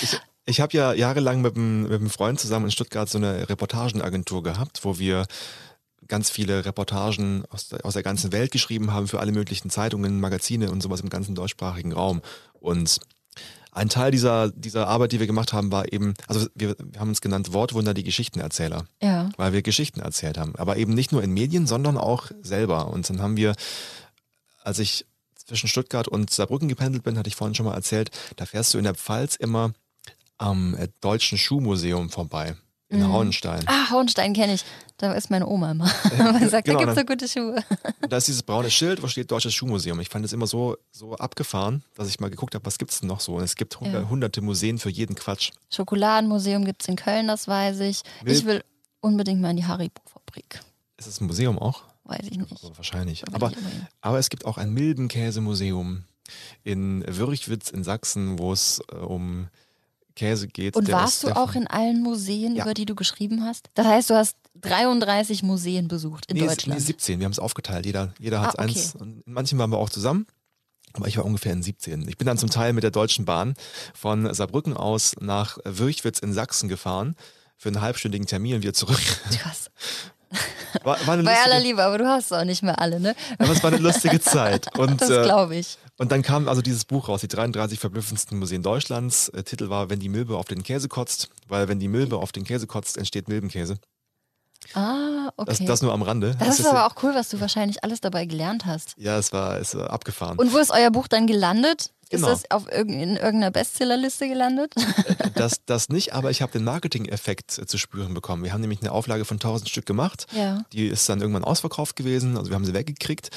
[0.00, 3.48] ich, ich habe ja jahrelang mit einem, mit einem Freund zusammen in Stuttgart so eine
[3.48, 5.26] Reportagenagentur gehabt, wo wir
[6.14, 10.20] ganz viele Reportagen aus der, aus der ganzen Welt geschrieben haben für alle möglichen Zeitungen,
[10.20, 12.22] Magazine und sowas im ganzen deutschsprachigen Raum.
[12.52, 13.00] Und
[13.72, 17.08] ein Teil dieser, dieser Arbeit, die wir gemacht haben, war eben, also wir, wir haben
[17.08, 19.28] uns genannt Wortwunder, die Geschichtenerzähler Ja.
[19.36, 20.54] weil wir Geschichten erzählt haben.
[20.54, 22.86] Aber eben nicht nur in Medien, sondern auch selber.
[22.92, 23.56] Und dann haben wir,
[24.62, 28.46] als ich zwischen Stuttgart und Saarbrücken gependelt bin, hatte ich vorhin schon mal erzählt, da
[28.46, 29.72] fährst du in der Pfalz immer
[30.38, 32.54] am äh, Deutschen Schuhmuseum vorbei.
[32.94, 33.12] In Mhm.
[33.12, 33.62] Hauenstein.
[33.66, 34.64] Ah, Hohenstein kenne ich.
[34.98, 35.90] Da ist meine Oma immer.
[36.18, 37.00] Man sagt, genau, da gibt's ne?
[37.00, 37.64] so gute Schuhe.
[38.08, 39.98] Da ist dieses braune Schild, wo steht Deutsches Schuhmuseum.
[40.00, 43.08] Ich fand es immer so, so abgefahren, dass ich mal geguckt habe, was gibt's denn
[43.08, 43.34] noch so?
[43.36, 44.08] Und es gibt hundert, Ja.
[44.08, 45.50] hunderte Museen für jeden Quatsch.
[45.72, 48.02] Schokoladenmuseum gibt's in Köln, das weiß ich.
[48.24, 48.64] Ich Will- will
[49.00, 50.60] unbedingt mal in die Haribo-Fabrik.
[50.96, 51.82] Ist es ein Museum auch?
[52.04, 52.52] Weiß ich nicht.
[52.52, 53.22] Also wahrscheinlich.
[53.26, 53.52] Will Aber.
[54.02, 56.04] Aber es gibt auch ein Milbenkäsemuseum
[56.62, 59.48] in Würchwitz in Sachsen, wo es äh, um
[60.14, 60.76] Käse geht.
[60.76, 62.64] Und warst du auch in allen Museen, Ja.
[62.64, 63.68] über die du geschrieben hast?
[63.74, 66.78] Das heißt, du hast 33 Museen besucht in nee, Deutschland.
[66.78, 67.18] Nee, 17.
[67.18, 67.86] Wir haben es aufgeteilt.
[67.86, 68.72] Jeder, jeder hat Ah, okay.
[68.72, 68.94] eins.
[68.94, 70.26] Und in manchen waren wir auch zusammen.
[70.92, 72.06] Aber ich war ungefähr in 17.
[72.08, 73.54] Ich bin dann zum Teil mit der Deutschen Bahn
[73.94, 77.16] von Saarbrücken aus nach Würchwitz in Sachsen gefahren
[77.56, 79.00] für einen halbstündigen Termin und wieder zurück.
[79.32, 79.70] Krass.
[80.82, 83.14] War, war eine Bei aller Liebe, aber du hast auch nicht mehr alle, ne?
[83.38, 84.76] aber es war eine lustige Zeit.
[84.78, 85.78] Und, Das äh, glaube ich.
[85.96, 89.28] Und dann kam also dieses Buch raus, die 33 verblüffendsten Museen Deutschlands.
[89.28, 92.32] Äh, Titel war Wenn die Milbe auf den Käse kotzt, weil wenn die Milbe auf
[92.32, 93.78] den Käse kotzt, entsteht Milbenkäse.
[94.72, 95.50] Ah, okay.
[95.50, 96.36] Das, das nur am Rande.
[96.38, 98.94] Das ist aber auch cool, was du wahrscheinlich alles dabei gelernt hast.
[98.96, 100.38] Ja, es war, es war abgefahren.
[100.38, 101.90] Und wo ist euer Buch dann gelandet?
[102.16, 102.32] Genau.
[102.32, 104.74] Ist das auf irg in irgendeiner Bestsellerliste gelandet?
[105.34, 108.44] das, das nicht, aber ich habe den Marketing-Effekt äh, zu spüren bekommen.
[108.44, 110.26] Wir haben nämlich eine Auflage von 1000 Stück gemacht.
[110.32, 110.64] ja.
[110.72, 113.30] Die ist dann irgendwann ausverkauft gewesen, also wir haben sie weggekriegt.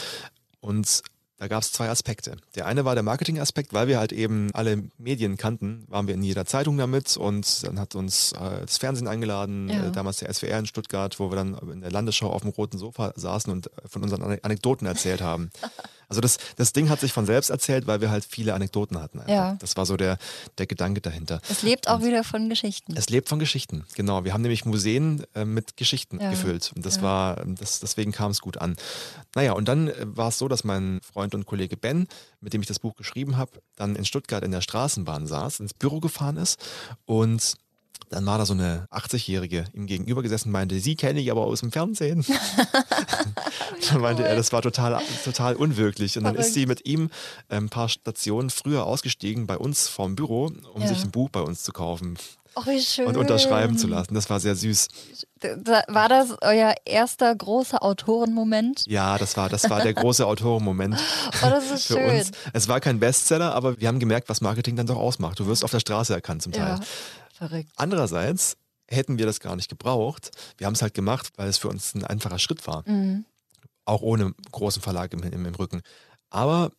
[0.59, 1.01] Und
[1.39, 2.35] da gab es zwei Aspekte.
[2.55, 6.23] Der eine war der Marketing-Aspekt, weil wir halt eben alle Medien kannten, waren wir in
[6.23, 9.85] jeder Zeitung damit und dann hat uns äh, das Fernsehen eingeladen, Ja.
[9.87, 12.79] äh, damals der SWR in Stuttgart, wo wir dann in der Landesschau auf dem roten
[12.79, 15.51] Sofa saßen und äh, von unseren Ane- Anekdoten erzählt haben.
[16.09, 19.19] Also das, das Ding hat sich von selbst erzählt, weil wir halt viele Anekdoten hatten.
[19.19, 19.33] Einfach.
[19.33, 19.57] Ja.
[19.59, 20.17] Das war so der,
[20.57, 21.41] der Gedanke dahinter.
[21.49, 22.95] Es lebt auch wieder von Geschichten.
[22.95, 24.23] Es lebt von Geschichten, genau.
[24.23, 26.71] Wir haben nämlich Museen äh, mit Geschichten Ja, gefüllt.
[26.75, 27.01] Und das ja.
[27.01, 28.77] war, das, deswegen kam es gut an.
[29.35, 32.07] Naja, und dann äh, war es so, dass mein Freund und Kollege Ben,
[32.39, 35.73] mit dem ich das Buch geschrieben habe, dann in Stuttgart in der Straßenbahn saß, ins
[35.73, 36.59] Büro gefahren ist
[37.05, 37.55] und
[38.09, 41.41] dann war da so eine 80-Jährige ihm gegenüber gesessen und meinte, sie kenne ich aber
[41.41, 42.25] aus dem Fernsehen.
[43.89, 46.17] Dann meinte er, das war total, total unwirklich.
[46.17, 47.09] Und dann ist sie mit ihm
[47.49, 50.87] äh, ein paar Stationen früher ausgestiegen bei uns vorm Büro, um Ja.
[50.87, 52.17] sich ein Buch bei uns zu kaufen
[52.55, 53.05] Oh, wie schön.
[53.05, 54.15] und unterschreiben zu lassen.
[54.15, 54.87] Das war sehr süß.
[55.87, 58.83] War das euer erster großer Autorenmoment?
[58.87, 60.97] Ja, das war, das war der große Autorenmoment
[61.43, 62.17] Oh, das ist für schön.
[62.19, 62.31] uns.
[62.53, 65.39] Es war kein Bestseller, aber wir haben gemerkt, was Marketing dann doch ausmacht.
[65.39, 66.79] Du wirst auf der Straße erkannt zum Teil.
[66.79, 66.79] Ja,
[67.33, 67.69] verrückt.
[67.75, 70.31] Andererseits hätten wir das gar nicht gebraucht.
[70.57, 72.83] Wir haben es halt gemacht, weil es für uns ein einfacher Schritt war.
[72.87, 73.25] Mhm.
[73.87, 75.81] Auch ohne großen Verlag im, im, im Rücken.
[76.29, 76.71] Aber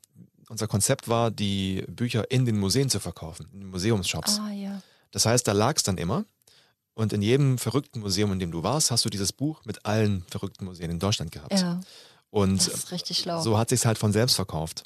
[0.48, 4.38] unser Konzept war, die Bücher in den Museen zu verkaufen, in den Museumsshops.
[4.40, 4.82] Ah, ja.
[5.10, 6.24] Das heißt, da lag es dann immer.
[6.94, 10.24] Und in jedem verrückten Museum, in dem du warst, hast du dieses Buch mit allen
[10.30, 11.52] verrückten Museen in Deutschland gehabt.
[11.52, 11.80] Ja,
[12.30, 13.40] Und das ist richtig schlau.
[13.40, 14.84] so hat sich halt von selbst verkauft.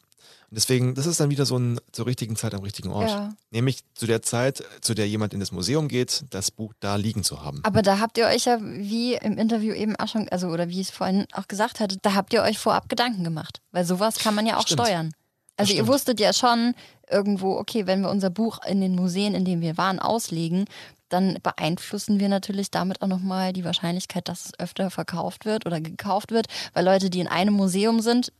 [0.50, 3.08] Und deswegen, das ist dann wieder so ein zur richtigen Zeit am richtigen Ort.
[3.08, 3.34] Ja.
[3.50, 7.24] Nämlich zu der Zeit, zu der jemand in das Museum geht, das Buch da liegen
[7.24, 7.60] zu haben.
[7.62, 10.80] Aber da habt ihr euch ja, wie im Interview eben auch schon, also oder wie
[10.80, 13.60] ich es vorhin auch gesagt hatte, da habt ihr euch vorab Gedanken gemacht.
[13.70, 14.82] Weil sowas kann man ja auch Stimmt.
[14.82, 15.12] steuern.
[15.56, 16.74] Also ihr wusstet ja schon
[17.10, 20.64] irgendwo, okay, wenn wir unser Buch in den Museen, in denen wir waren, auslegen,
[21.08, 25.80] dann beeinflussen wir natürlich damit auch nochmal die Wahrscheinlichkeit, dass es öfter verkauft wird oder
[25.80, 28.32] gekauft wird, weil Leute, die in einem Museum sind,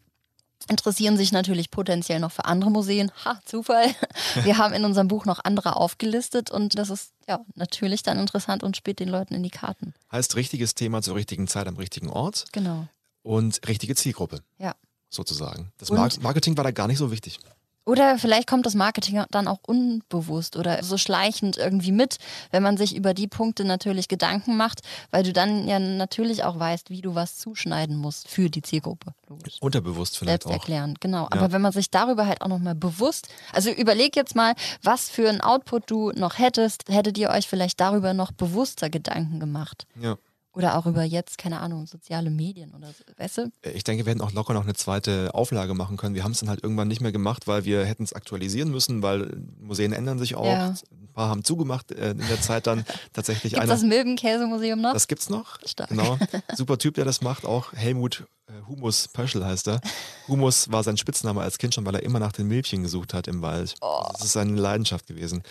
[0.71, 3.11] interessieren sich natürlich potenziell noch für andere Museen.
[3.25, 3.87] Ha, Zufall.
[4.43, 8.63] Wir haben in unserem Buch noch andere aufgelistet und das ist ja natürlich dann interessant
[8.63, 9.95] und spielt den Leuten in die Karten.
[10.11, 12.87] Heißt richtiges Thema zur richtigen Zeit am richtigen Ort Genau.
[13.23, 14.75] und richtige Zielgruppe Ja.
[15.11, 15.73] sozusagen.
[15.79, 17.39] Das Und- Mar Marketing war da gar nicht so wichtig.
[17.85, 22.19] Oder vielleicht kommt das Marketing dann auch unbewusst oder so schleichend irgendwie mit,
[22.53, 26.59] wenn man sich über die Punkte natürlich Gedanken macht, weil du dann ja natürlich auch
[26.59, 29.15] weißt, wie du was zuschneiden musst für die Zielgruppe.
[29.29, 29.57] Logisch.
[29.61, 30.51] Unterbewusst vielleicht auch.
[30.51, 31.25] Selbsterklärend, genau.
[31.25, 31.33] Ja.
[31.33, 35.29] Aber wenn man sich darüber halt auch nochmal bewusst, also überleg jetzt mal, was für
[35.29, 39.87] ein Output du noch hättest, hättet ihr euch vielleicht darüber noch bewusster Gedanken gemacht.
[40.01, 40.17] Ja.
[40.55, 43.53] Oder auch über jetzt, keine Ahnung, soziale Medien oder so, weißt du?
[43.75, 46.15] Ich denke, wir hätten auch locker noch eine zweite Auflage machen können.
[46.15, 49.03] Wir haben es dann halt irgendwann nicht mehr gemacht, weil wir hätten es aktualisieren müssen,
[49.03, 50.45] weil Museen ändern sich auch.
[50.45, 50.75] Ja.
[50.91, 52.85] Ein paar haben zugemacht äh, in der Zeit dann
[53.15, 53.73] tatsächlich Gibt einer.
[53.73, 54.93] das Milbenkäsemuseum noch?
[54.93, 55.59] Das gibt's noch.
[55.65, 55.89] Stark.
[55.89, 56.19] Genau.
[56.55, 57.47] Super Typ, der das macht.
[57.47, 59.81] Auch Helmut äh, Humus Pöschel heißt er.
[60.29, 63.27] Humus war sein Spitzname als Kind schon, weil er immer nach den Milbchen gesucht hat
[63.27, 63.75] im Wald.
[63.81, 64.05] Oh.
[64.13, 65.43] Das ist seine Leidenschaft gewesen.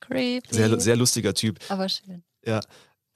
[0.00, 0.54] Creepy.
[0.54, 1.58] Sehr, sehr lustiger Typ.
[1.68, 2.22] Aber schön.
[2.44, 2.60] Ja.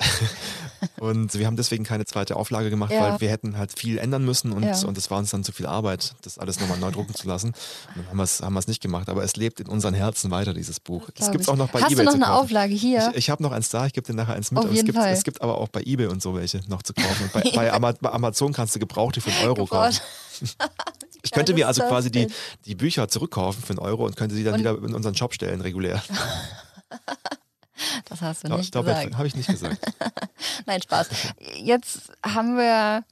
[0.99, 3.01] und wir haben deswegen keine zweite Auflage gemacht, Ja.
[3.03, 4.79] weil wir hätten halt viel ändern müssen und, Ja.
[4.87, 7.49] und es war uns dann zu viel Arbeit, das alles nochmal neu drucken zu lassen.
[7.49, 7.57] Und
[7.97, 9.09] dann haben wir es haben wir's nicht gemacht.
[9.09, 11.07] Aber es lebt in unseren Herzen weiter, dieses Buch.
[11.07, 11.49] Gibt's ich.
[11.49, 12.33] auch noch bei Hast Ebay du noch eine.
[12.33, 13.11] Auflage hier?
[13.13, 14.59] Ich, ich habe noch eins da, ich gebe dir nachher eins mit.
[14.59, 15.13] Auf aber es, jeden gibt, Fall.
[15.13, 17.31] es gibt aber auch bei Ebay und so welche noch zu kaufen.
[17.33, 20.01] Bei, bei Ama- bei Amazon kannst du gebrauchte für einen Euro kaufen.
[21.23, 22.29] Ich könnte mir also quasi die,
[22.65, 25.35] die Bücher zurückkaufen für einen Euro und könnte sie dann Und- wieder in unseren Shop
[25.35, 26.03] stellen, regulär.
[28.07, 29.17] Das hast du Da- nicht gesagt.
[29.17, 29.79] habe ich nicht gesagt.
[30.67, 31.09] Nein, Spaß.
[31.57, 33.05] Jetzt haben wir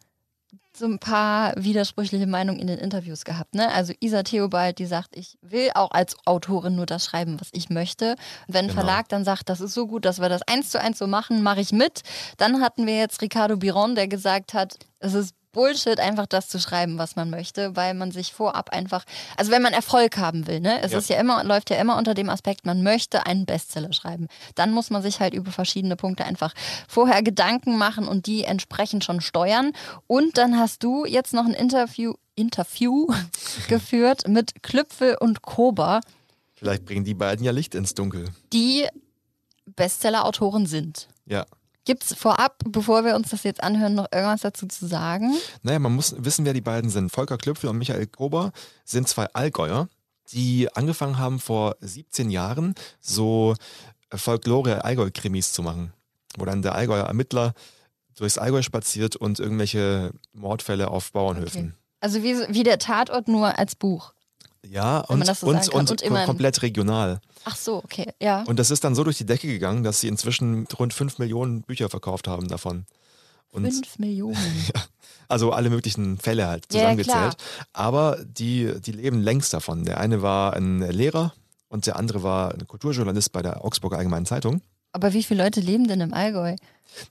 [0.75, 3.55] so ein paar widersprüchliche Meinungen in den Interviews gehabt.
[3.57, 3.69] Ne?
[3.73, 7.69] Also Isa Theobald, die sagt, ich will auch als Autorin nur das schreiben, was ich
[7.69, 8.14] möchte.
[8.47, 8.83] Wenn ein Genau.
[8.83, 11.43] Verlag dann sagt, das ist so gut, dass wir das eins zu eins so machen,
[11.43, 12.03] mache ich mit.
[12.37, 16.59] Dann hatten wir jetzt Ricardo Biron, der gesagt hat, es ist Bullshit, einfach das zu
[16.61, 19.05] schreiben, was man möchte, weil man sich vorab einfach,
[19.36, 20.99] also wenn man Erfolg haben will, ne, es Ja.
[20.99, 24.28] ist ja immer, läuft ja immer unter dem Aspekt, man möchte einen Bestseller schreiben.
[24.55, 26.55] Dann muss man sich halt über verschiedene Punkte einfach
[26.86, 29.72] vorher Gedanken machen und die entsprechend schon steuern.
[30.07, 33.07] Und dann hast du jetzt noch ein Interview, Interview
[33.68, 36.01] geführt mit Klüpfel und Kober,
[36.55, 38.24] Vielleicht bringen die beiden ja Licht ins Dunkel.
[38.53, 38.86] die
[39.76, 41.09] Bestseller-Autoren sind.
[41.26, 41.46] Ja.
[41.89, 45.34] Gibt es vorab, bevor wir uns das jetzt anhören, noch irgendwas dazu zu sagen?
[45.62, 47.11] Naja, man muss wissen, wer die beiden sind.
[47.11, 48.53] Volker Klüpfel und Michael Kober
[48.84, 49.89] sind zwei Allgäuer,
[50.30, 53.55] die angefangen haben vor 17 Jahren so
[54.14, 55.95] Folklore-Allgäu-Krimis zu machen,
[56.36, 57.55] wo dann der Allgäuer Ermittler
[58.16, 61.74] durchs Allgäu spaziert und irgendwelche Mordfälle auf Bauernhöfen.
[62.01, 64.12] Also wie, wie der Tatort nur als Buch.
[64.71, 67.21] Ja, und, so und, und, Und im- komplett regional.
[67.45, 68.43] Ach so, okay, ja.
[68.43, 71.62] Und das ist dann so durch die Decke gegangen, dass sie inzwischen rund 5 Millionen
[71.62, 72.85] Bücher verkauft haben davon.
[73.51, 74.37] Und Fünf Millionen.
[75.31, 77.37] Also alle möglichen Fälle halt Ja, ja, zusammengezählt.
[77.75, 79.85] Aber die, die leben längst davon.
[79.85, 81.35] Der eine war ein Lehrer
[81.69, 84.62] und der andere war ein Kulturjournalist bei der Augsburger Allgemeinen Zeitung.
[84.93, 86.57] Aber wie viele Leute leben denn im Allgäu?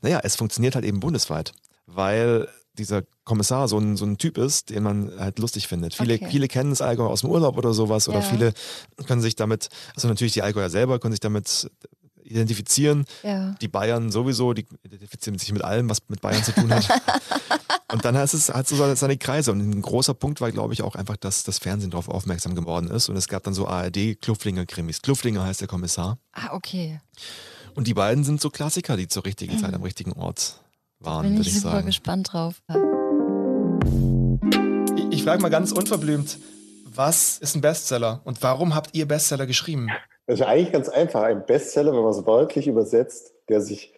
[0.02, 1.52] Naja, es funktioniert halt eben bundesweit,
[1.86, 2.48] weil
[2.78, 5.94] dieser Kommissar so ein, so ein Typ ist, den man halt lustig findet.
[5.96, 6.28] Viele, Okay.
[6.30, 8.24] viele kennen das Allgäu aus dem Urlaub oder sowas oder Ja.
[8.26, 8.54] viele
[9.06, 11.70] können sich damit, also natürlich die Allgäuer selber können sich damit
[12.24, 13.06] identifizieren.
[13.24, 13.56] Ja.
[13.62, 16.86] Die Bayern sowieso, die identifizieren sich mit allem, was mit Bayern zu tun hat.
[17.94, 19.52] und dann hat es halt so seine Kreise.
[19.54, 22.90] Und ein großer Punkt war, glaube ich, auch einfach, dass das Fernsehen darauf aufmerksam geworden
[22.90, 23.08] ist.
[23.08, 25.02] Und es gab dann so ARD-Klufflinger-Krimis.
[25.02, 26.18] Klufflinger heißt der Kommissar.
[26.34, 27.00] Ah, okay.
[27.76, 30.60] Und die beiden sind so Klassiker, die zur richtigen Zeit am richtigen Ort
[31.00, 31.88] waren, Bin würde ich ich super sagen.
[31.88, 32.56] gespannt drauf.
[34.96, 36.38] Ich, ich frage mal ganz unverblümt,
[36.86, 39.88] was ist ein Bestseller und warum habt ihr Bestseller geschrieben?
[40.26, 41.24] Das ist eigentlich ganz einfach.
[41.24, 43.94] Ein Bestseller, wenn man es wörtlich übersetzt, der sich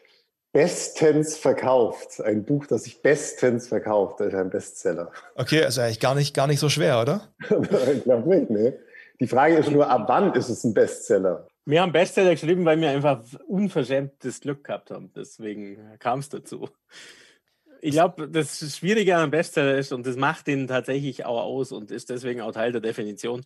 [0.52, 2.22] bestens verkauft.
[2.22, 5.12] Ein Buch, das sich bestens verkauft, das ist ein Bestseller.
[5.36, 7.30] Okay, also eigentlich gar nicht, gar nicht so schwer, oder?
[7.95, 8.78] ich glaube nicht, ne?
[9.20, 11.45] Die Frage ist nur, ab wann ist es ein Bestseller?
[11.70, 15.11] Wir haben Bestseller geschrieben, weil wir einfach unverschämtes Glück gehabt haben.
[15.15, 16.67] Deswegen kam es dazu.
[17.80, 21.72] Ich glaube, das Schwierige an einem Bestseller ist, und das macht ihn tatsächlich auch aus
[21.72, 23.43] und ist deswegen auch Teil der Definition,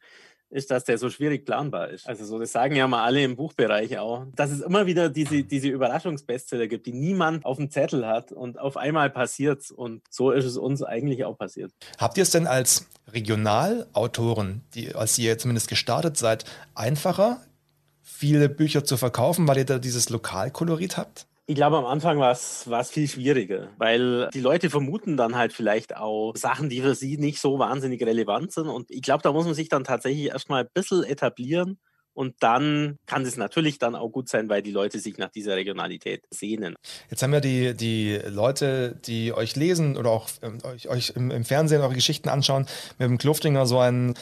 [0.49, 2.07] ist, dass der so schwierig planbar ist.
[2.07, 5.43] Also so, das sagen ja mal alle im Buchbereich auch, dass es immer wieder diese,
[5.43, 10.32] diese Überraschungsbestseller gibt, die niemand auf dem Zettel hat und auf einmal passiert Und so
[10.32, 11.74] ist es uns eigentlich auch passiert.
[11.97, 17.41] Habt ihr es denn als Regionalautoren, die, als ihr zumindest gestartet seid, einfacher,
[18.24, 21.28] viele Bücher zu verkaufen, weil ihr da dieses Lokalkolorit habt?
[21.45, 25.97] Ich glaube, am Anfang war es viel schwieriger, weil die Leute vermuten dann halt vielleicht
[25.97, 28.69] auch Sachen, die für sie nicht so wahnsinnig relevant sind.
[28.69, 31.80] Und ich glaube, da muss man sich dann tatsächlich erstmal ein bisschen etablieren
[32.14, 35.55] und dann kann es natürlich dann auch gut sein, weil die Leute sich nach dieser
[35.55, 36.76] Regionalität sehnen.
[37.09, 41.32] Jetzt haben ja die, die Leute, die euch lesen oder auch ähm, euch, euch im,
[41.32, 42.68] im, Fernsehen eure Geschichten anschauen,
[42.99, 44.14] mit dem Kluftinger so einen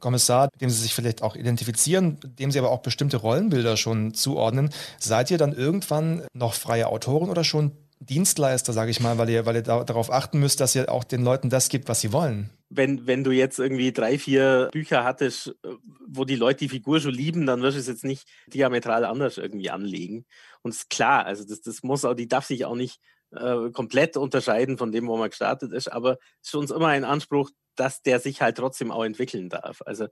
[0.00, 4.70] Kommissar, dem sie sich vielleicht auch identifizieren, dem sie aber auch bestimmte Rollenbilder schon zuordnen.
[4.98, 9.46] Seid ihr dann irgendwann noch freie Autoren oder schon Dienstleister, sage ich mal, weil ihr,
[9.46, 12.12] weil ihr da, darauf achten müsst, dass ihr auch den Leuten das gibt, was sie
[12.12, 12.50] wollen?
[12.76, 15.74] Wenn, wenn du jetzt irgendwie drei, vier Bücher hattest, äh,
[16.06, 19.38] wo die Leute die Figur schon lieben, dann wirst du es jetzt nicht diametral anders
[19.38, 20.26] irgendwie anlegen.
[20.62, 23.00] Und ist klar, also das, das muss auch, die darf sich auch nicht
[23.32, 27.04] äh, komplett unterscheiden von dem, wo man gestartet ist, aber es ist uns immer ein
[27.04, 29.82] Anspruch, dass der sich halt trotzdem auch entwickeln darf.
[29.84, 30.06] Also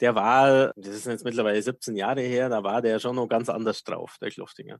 [0.00, 3.48] der war, das ist jetzt mittlerweile 17 Jahre her, da war der schon noch ganz
[3.48, 4.78] anders drauf, der Kluftinger.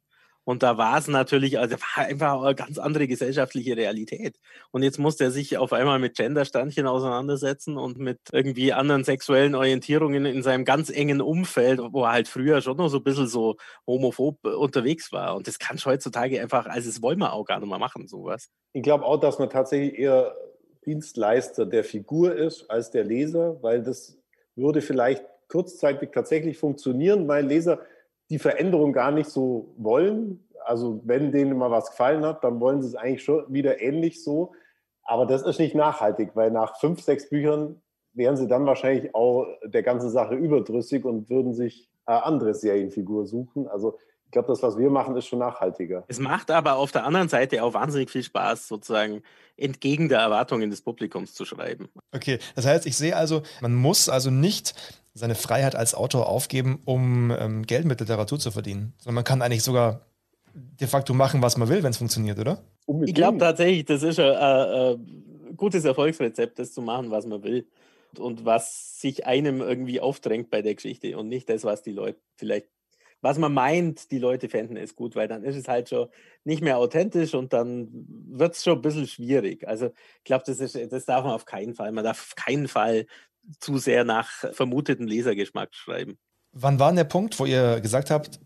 [0.49, 4.39] Und da war es natürlich, also war einfach eine ganz andere gesellschaftliche Realität.
[4.71, 9.55] Und jetzt musste er sich auf einmal mit Genderstandchen auseinandersetzen und mit irgendwie anderen sexuellen
[9.55, 13.27] Orientierungen in seinem ganz engen Umfeld, wo er halt früher schon noch so ein bisschen
[13.27, 15.37] so homophob unterwegs war.
[15.37, 18.09] Und das kannst du heutzutage einfach, also das wollen wir auch gar nicht mehr machen,
[18.09, 18.49] sowas.
[18.73, 20.35] Ich glaube auch, dass man tatsächlich eher
[20.87, 24.17] Dienstleister der Figur ist als der Leser, weil das
[24.57, 27.81] würde vielleicht kurzzeitig tatsächlich funktionieren, weil Leser
[28.31, 30.49] die Veränderung gar nicht so wollen.
[30.65, 34.23] Also wenn denen mal was gefallen hat, dann wollen sie es eigentlich schon wieder ähnlich
[34.23, 34.53] so.
[35.03, 37.81] Aber das ist nicht nachhaltig, weil nach fünf, sechs Büchern
[38.13, 43.27] wären sie dann wahrscheinlich auch der ganzen Sache überdrüssig und würden sich eine andere Serienfigur
[43.27, 43.69] suchen.
[43.69, 43.97] Also
[44.29, 46.05] ich glaube, das, was wir machen, ist schon nachhaltiger.
[46.07, 49.23] Es macht aber auf der anderen Seite auch wahnsinnig viel Spaß, sozusagen
[49.57, 51.89] entgegen der Erwartungen des Publikums zu schreiben.
[52.15, 54.75] Okay, das heißt, ich sehe also, man muss also nicht
[55.15, 59.41] seine Freiheit als Autor aufgeben, um ähm, Geld mit Literatur zu verdienen, sondern man kann
[59.41, 60.03] eigentlich sogar
[60.53, 62.63] de facto machen, was man will, wenn es funktioniert, oder?
[63.07, 64.99] Ich glaube tatsächlich, das ist ein, ein,
[65.49, 67.67] ein gutes Erfolgsrezept, das zu machen, was man will
[68.19, 72.21] und was sich einem irgendwie aufdrängt bei der Geschichte und nicht das, was die Leute
[72.37, 72.69] vielleicht
[73.21, 76.09] was man meint, die Leute fänden es gut, weil dann ist es halt schon
[76.45, 77.89] nicht mehr authentisch und dann
[78.29, 79.67] wird es schon ein bisschen schwierig.
[79.67, 81.93] Also ich glaube, das, das darf man auf keinen Fall.
[81.93, 83.07] Man darf auf keinen Fall
[83.61, 86.19] zu sehr nach vermuteten Lesergeschmack schreiben.
[86.53, 88.41] Wann war denn der Punkt, wo ihr gesagt habt,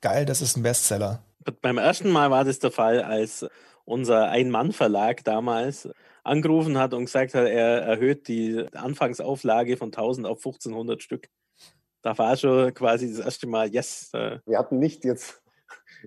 [0.00, 1.24] geil, das ist ein Bestseller?
[1.62, 3.46] Beim ersten Mal war das der Fall, als
[3.84, 5.88] unser Ein-Mann-Verlag damals
[6.22, 11.28] angerufen hat und gesagt hat, er erhöht die Anfangsauflage von 1000 auf 1500 Stück.
[12.02, 14.10] Da war schon quasi das erste Mal, yes.
[14.12, 14.38] Äh.
[14.46, 15.42] Wir hatten nicht jetzt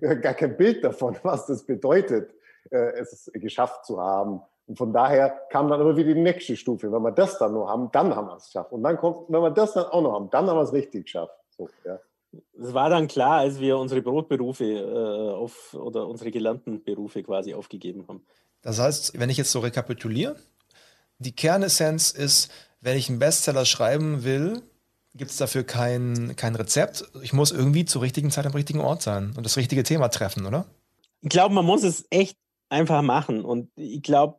[0.00, 2.34] gar kein Bild davon, was das bedeutet,
[2.70, 4.40] äh, es geschafft zu haben.
[4.66, 6.90] Und von daher kam dann immer wieder die nächste Stufe.
[6.90, 8.72] Wenn wir das dann noch haben, dann haben wir es geschafft.
[8.72, 11.04] Und dann kommt, wenn wir das dann auch noch haben, dann haben wir es richtig
[11.04, 11.34] geschafft.
[11.50, 11.98] So, ja.
[12.58, 17.52] Es war dann klar, als wir unsere Brotberufe äh, auf, oder unsere gelernten Berufe quasi
[17.52, 18.24] aufgegeben haben.
[18.62, 20.36] Das heißt, wenn ich jetzt so rekapituliere,
[21.18, 24.62] die Kernessenz ist, wenn ich einen Bestseller schreiben will,
[25.14, 27.04] gibt es dafür kein, kein Rezept.
[27.22, 30.46] Ich muss irgendwie zur richtigen Zeit am richtigen Ort sein und das richtige Thema treffen,
[30.46, 30.66] oder?
[31.20, 32.36] Ich glaube, man muss es echt
[32.68, 33.44] einfach machen.
[33.44, 34.38] Und ich glaube,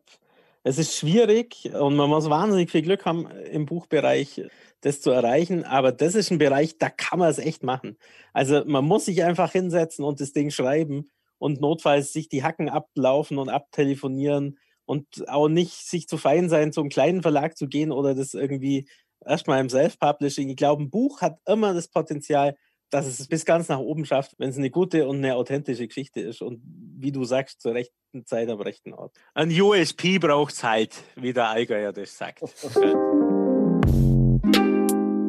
[0.63, 4.41] es ist schwierig und man muss wahnsinnig viel Glück haben im Buchbereich,
[4.81, 5.63] das zu erreichen.
[5.63, 7.97] Aber das ist ein Bereich, da kann man es echt machen.
[8.33, 12.69] Also man muss sich einfach hinsetzen und das Ding schreiben und notfalls sich die Hacken
[12.69, 17.91] ablaufen und abtelefonieren und auch nicht sich zu fein sein, zum kleinen Verlag zu gehen
[17.91, 18.87] oder das irgendwie
[19.25, 20.49] erstmal im Self-Publishing.
[20.49, 22.55] Ich glaube, ein Buch hat immer das Potenzial,
[22.89, 26.21] dass es bis ganz nach oben schafft, wenn es eine gute und eine authentische Geschichte
[26.21, 26.61] ist und
[26.97, 29.15] wie du sagst, zur rechten Zeit am rechten Ort.
[29.33, 32.41] Ein USP braucht es halt, wie der Allgäuer das sagt.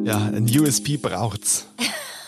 [0.04, 1.66] ja, ein USP braucht's.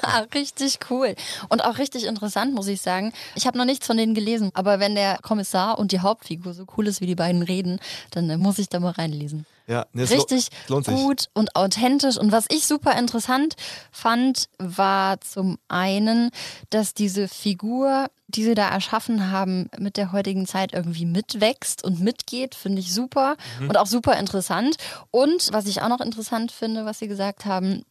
[0.34, 1.14] richtig cool.
[1.48, 3.12] Und auch richtig interessant, muss ich sagen.
[3.34, 6.64] Ich habe noch nichts von denen gelesen, aber wenn der Kommissar und die Hauptfigur so
[6.76, 9.46] cool ist, wie die beiden reden, dann äh, muss ich da mal reinlesen.
[9.68, 10.48] Ja, nee, Richtig
[10.94, 12.16] gut und authentisch.
[12.18, 13.56] Und was ich super interessant
[13.90, 16.30] fand, war zum einen,
[16.70, 22.00] dass diese Figur, die sie da erschaffen haben, mit der heutigen Zeit irgendwie mitwächst und
[22.00, 23.70] mitgeht, finde ich super Mhm.
[23.70, 24.76] und auch super interessant.
[25.10, 27.84] Und was ich auch noch interessant finde, was sie gesagt haben,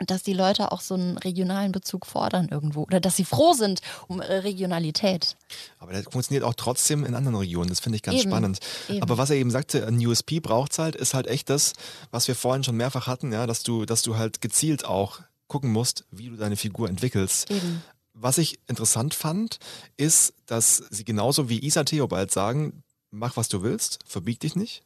[0.00, 3.80] dass die Leute auch so einen regionalen Bezug fordern irgendwo oder dass sie froh sind
[4.08, 5.36] um ihre Regionalität.
[5.78, 7.68] Aber der funktioniert auch trotzdem in anderen Regionen.
[7.68, 8.58] Das finde ich ganz Eben, spannend.
[8.88, 9.02] eben.
[9.02, 11.74] Aber was er eben sagte, ein USP braucht halt, ist halt echt das,
[12.10, 15.70] was wir vorhin schon mehrfach hatten, ja, dass du, dass du halt gezielt auch gucken
[15.70, 17.50] musst, wie du deine Figur entwickelst.
[17.50, 17.82] Eben.
[18.14, 19.58] Was ich interessant fand,
[19.96, 24.82] ist, dass sie genauso wie Isa Theobald sagen, mach was du willst, verbieg dich nicht.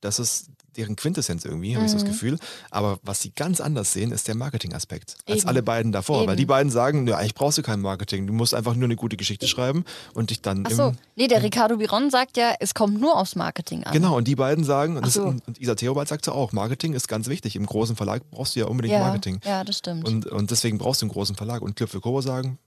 [0.00, 2.08] Das ist deren Quintessenz irgendwie, habe ich so das Mhm.
[2.08, 2.38] Gefühl.
[2.70, 5.16] Aber was sie ganz anders sehen, ist der Marketingaspekt.
[5.28, 5.48] Als Eben.
[5.48, 6.18] alle beiden davor.
[6.20, 6.36] Weil Eben.
[6.36, 8.26] die beiden sagen, ja, eigentlich brauchst du kein Marketing.
[8.26, 11.28] Du musst einfach nur eine gute Geschichte schreiben und dich dann Ach im, so, nee,
[11.28, 13.92] der Ricardo Biron sagt ja, es kommt nur aufs Marketing an.
[13.92, 15.24] Genau, und die beiden sagen, und, das, so.
[15.24, 17.56] und Isa Theobald sagte auch, Marketing ist ganz wichtig.
[17.56, 19.40] Im großen Verlag brauchst du ja unbedingt ja, Marketing.
[19.44, 20.06] Ja, das stimmt.
[20.06, 21.62] Und, und deswegen brauchst du einen großen Verlag.
[21.62, 22.58] Und Cliff Kobo sagen,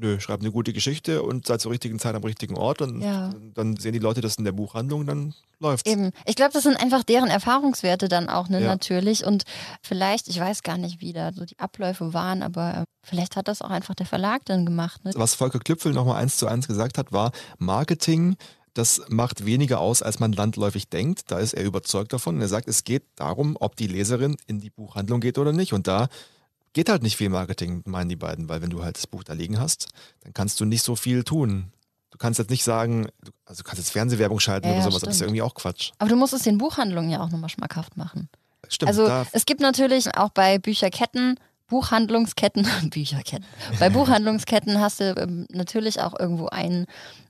[0.00, 2.80] nö, schreib eine gute Geschichte und sei zur richtigen Zeit am richtigen Ort.
[2.82, 3.32] Und Ja.
[3.54, 5.90] dann sehen die Leute das in der Buchhandlung, dann läuft's.
[5.90, 6.10] Eben.
[6.26, 8.66] Ich glaube, das sind einfach deren Erfahrungswerte dann auch, ne, Ja.
[8.68, 9.24] natürlich.
[9.24, 9.44] Und
[9.82, 13.48] vielleicht, ich weiß gar nicht, wie da so die Abläufe waren, aber äh, vielleicht hat
[13.48, 15.04] das auch einfach der Verlag dann gemacht.
[15.04, 15.12] Ne?
[15.14, 18.36] Was Volker Klüpfel nochmal eins zu eins gesagt hat, war, Marketing,
[18.74, 21.30] das macht weniger aus, als man landläufig denkt.
[21.30, 22.36] Da ist er überzeugt davon.
[22.36, 25.72] Und er sagt, es geht darum, ob die Leserin in die Buchhandlung geht oder nicht.
[25.72, 26.08] Und da
[26.72, 29.32] geht halt nicht viel Marketing, meinen die beiden, weil wenn du halt das Buch da
[29.32, 29.88] liegen hast,
[30.22, 31.72] dann kannst du nicht so viel tun.
[32.10, 34.96] Du kannst jetzt nicht sagen, du, also du kannst jetzt Fernsehwerbung schalten Ja, oder sowas,
[34.96, 35.92] aber das ist ja irgendwie auch Quatsch.
[35.98, 38.28] Aber du musst es den Buchhandlungen ja auch nochmal schmackhaft machen.
[38.68, 41.38] Stimmt, also es gibt natürlich auch bei Bücherketten,
[41.70, 43.46] Buchhandlungsketten, Bücherketten.
[43.78, 46.86] Bei Buchhandlungsketten hast du ähm, natürlich auch irgendwo einen,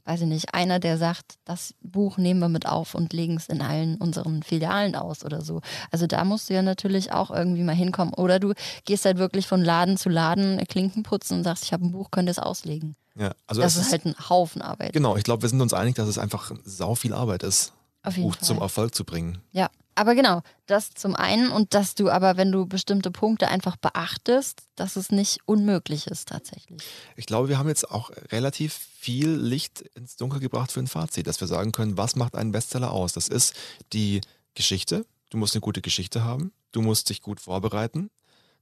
[0.07, 3.49] weiß ich nicht, einer, der sagt, das Buch nehmen wir mit auf und legen es
[3.49, 5.61] in allen unseren Filialen aus oder so.
[5.91, 8.14] Also da musst du ja natürlich auch irgendwie mal hinkommen.
[8.14, 8.55] Oder du
[8.86, 12.11] gehst halt wirklich von Laden zu Laden, Klinken putzen und sagst, ich habe ein Buch,
[12.11, 12.97] könnt ihr es auslegen.
[13.16, 14.95] ja, also das es ist halt ein Haufen Arbeit.
[14.95, 17.74] genau, ich glaube, wir sind uns einig, dass es einfach sau viel Arbeit ist,
[18.07, 18.45] jeden Buch Fall.
[18.45, 19.43] zum Erfolg zu bringen.
[19.53, 23.76] Ja, aber genau, das zum einen und dass du aber, wenn du bestimmte Punkte einfach
[23.76, 26.82] beachtest, dass es nicht unmöglich ist tatsächlich.
[27.16, 31.26] Ich glaube, wir haben jetzt auch relativ viel Licht ins Dunkel gebracht für ein Fazit,
[31.26, 33.12] dass wir sagen können, was macht einen Bestseller aus?
[33.12, 33.55] Das ist
[33.93, 34.20] die
[34.55, 35.05] Geschichte.
[35.30, 36.53] Du musst eine gute Geschichte haben.
[36.72, 38.11] Du musst dich gut vorbereiten.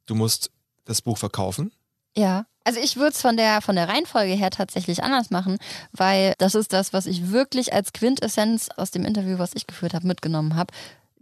[0.07, 0.51] Du musst
[0.85, 1.73] das Buch verkaufen.
[2.17, 5.59] Ja, also ich würde es von der, von der Reihenfolge her tatsächlich anders machen,
[5.93, 9.95] weil das ist das, was ich wirklich als Quintessenz aus dem Interview, was ich geführt
[9.95, 10.75] habe, mitgenommen habe.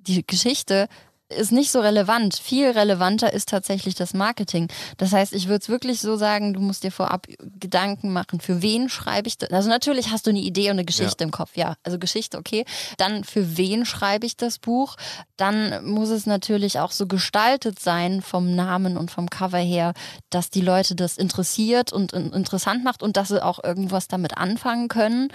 [0.06, 0.88] Die Geschichte
[1.28, 2.36] ist nicht so relevant.
[2.36, 4.68] Viel relevanter ist tatsächlich das Marketing.
[4.96, 7.26] Das heißt, ich würde es wirklich so sagen, du musst dir vorab
[7.58, 9.50] Gedanken machen, für wen schreibe ich das?
[9.50, 11.74] Also natürlich hast du eine Idee und eine Geschichte im Kopf, ja.
[11.82, 12.64] Also Geschichte, okay.
[12.96, 14.94] Dann für wen schreibe ich das Buch?
[15.36, 19.94] Dann muss es natürlich auch so gestaltet sein vom Namen und vom Cover her,
[20.30, 24.36] dass die Leute das interessiert und in- interessant macht und dass sie auch irgendwas damit
[24.38, 25.32] anfangen können.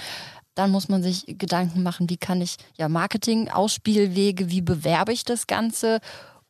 [0.56, 5.24] Dann muss man sich Gedanken machen, wie kann ich ja Marketing, Ausspielwege, wie bewerbe ich
[5.24, 6.00] das Ganze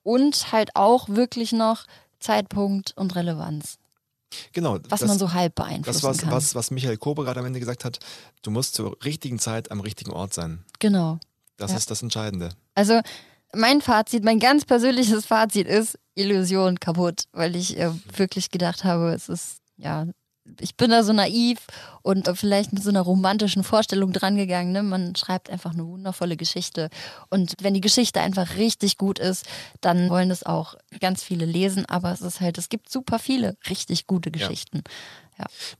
[0.03, 1.85] und halt auch wirklich noch
[2.19, 3.77] Zeitpunkt und Relevanz,
[4.53, 4.79] Genau.
[4.89, 6.31] was das, man so halb das beeinflussen was, kann.
[6.31, 7.99] was, was Michael Kobe gerade am Ende gesagt hat,
[8.43, 10.63] du musst zur richtigen Zeit am richtigen Ort sein.
[10.79, 11.19] Genau.
[11.57, 11.77] Das Ja.
[11.77, 12.49] ist das Entscheidende.
[12.73, 13.01] Also
[13.53, 19.13] mein Fazit, mein ganz persönliches Fazit ist Illusion kaputt, weil ich äh, wirklich gedacht habe,
[19.13, 20.07] es ist, ja,
[20.59, 21.59] ich bin da so naiv
[22.01, 24.71] und vielleicht mit so einer romantischen Vorstellung drangegangen.
[24.73, 24.83] Ne?
[24.83, 26.89] Man schreibt einfach eine wundervolle Geschichte.
[27.29, 29.45] Und wenn die Geschichte einfach richtig gut ist,
[29.81, 31.85] dann wollen das auch ganz viele lesen.
[31.85, 34.83] Aber es ist halt, es gibt super viele richtig gute Geschichten.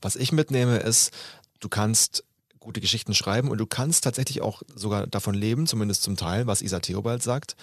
[0.00, 1.12] Was ich mitnehme ist,
[1.60, 2.24] du kannst
[2.58, 6.62] gute Geschichten schreiben und du kannst tatsächlich auch sogar davon leben, zumindest zum Teil, was
[6.62, 7.56] Isa Theobald sagt.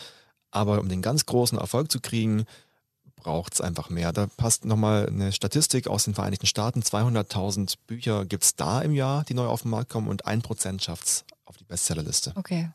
[0.52, 2.46] Aber um den ganz großen Erfolg zu kriegen,
[3.20, 4.12] braucht es einfach mehr.
[4.12, 6.82] Da passt nochmal eine Statistik aus den Vereinigten Staaten.
[6.82, 10.42] 200.000 Bücher gibt es da im Jahr, die neu auf den Markt kommen und ein
[10.42, 12.34] Prozent schafft es auf die Bestsellerliste.
[12.36, 12.72] Okay.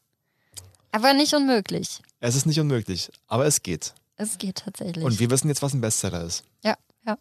[0.93, 2.01] Aber nicht unmöglich.
[2.21, 3.95] Es ist nicht unmöglich, aber es geht.
[4.17, 5.05] Es geht tatsächlich.
[5.05, 6.45] Und wir wissen jetzt, was ein Bestseller ist.
[6.63, 6.77] Ja,
[7.07, 7.19] ja.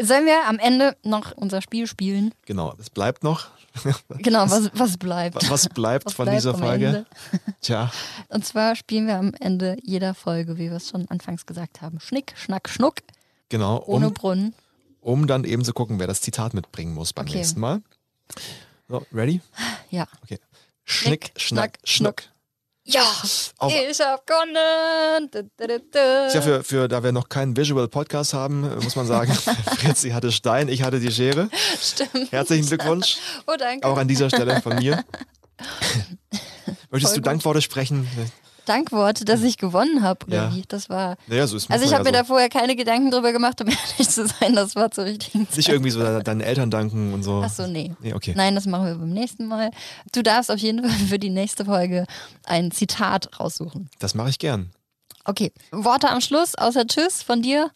[0.00, 2.32] Sollen wir am Ende noch unser Spiel spielen?
[2.46, 3.48] Genau, es bleibt noch.
[4.08, 5.50] Genau, was, was bleibt.
[5.50, 7.04] Was bleibt Was von bleibt dieser Folge?
[7.60, 7.90] Tja,
[8.28, 12.00] Und zwar spielen wir am Ende jeder Folge, wie wir es schon anfangs gesagt haben,
[12.00, 12.96] Schnick, Schnack, Schnuck,
[13.50, 13.82] genau.
[13.86, 14.54] ohne Um, Brunnen.
[15.02, 17.36] um dann eben zu gucken, wer das Zitat mitbringen muss beim Okay.
[17.36, 17.82] nächsten Mal.
[18.88, 19.42] So, ready?
[19.90, 20.06] Ja.
[20.22, 20.38] Okay.
[20.84, 22.22] Schnick, Schnack, Schnuck.
[22.88, 23.02] Ja,
[23.58, 25.28] Auch- ich hab gewonnen.
[26.28, 29.32] Ist ja für, für, da wir noch keinen Visual Podcast haben, muss man sagen,
[29.78, 31.48] Fritzi hatte Stein, ich hatte die Schere.
[31.80, 32.30] Stimmt.
[32.30, 33.16] Herzlichen Glückwunsch.
[33.48, 33.86] Oh, danke.
[33.88, 35.04] Auch an dieser Stelle von mir.
[36.90, 37.28] Möchtest Voll du.
[37.28, 38.08] Dankworte sprechen?
[38.66, 40.54] Dankworte, dass ich gewonnen habe, oder Ja.
[40.54, 40.62] wie?
[40.68, 41.16] Das war.
[41.26, 42.28] Naja, so ist Also ich habe ja mir da so.
[42.34, 44.54] vorher keine Gedanken drüber gemacht, um ehrlich zu sein.
[44.54, 45.56] Das war zur richtigen Zeit.
[45.56, 47.42] Nicht irgendwie so de- deinen Eltern danken und so.
[47.44, 47.94] Ach so, nee.
[48.00, 48.34] Nee, okay.
[48.36, 49.70] Nein, das machen wir beim nächsten Mal.
[50.12, 52.04] Du darfst auf jeden Fall für die nächste Folge
[52.44, 53.88] ein Zitat raussuchen.
[53.98, 54.70] Das mache ich gern.
[55.24, 57.70] Okay, Worte am Schluss, außer Tschüss von dir.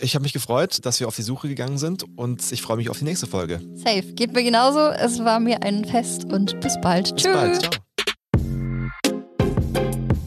[0.00, 2.88] Ich habe mich gefreut, dass wir auf die Suche gegangen sind und ich freue mich
[2.88, 3.60] auf die nächste Folge.
[3.74, 4.02] Safe.
[4.14, 4.78] Geht mir genauso.
[4.90, 7.14] Es war mir ein Fest und bis bald.
[7.14, 7.34] Bis Tschüss.
[7.34, 7.60] bald.
[7.62, 7.87] Ciao.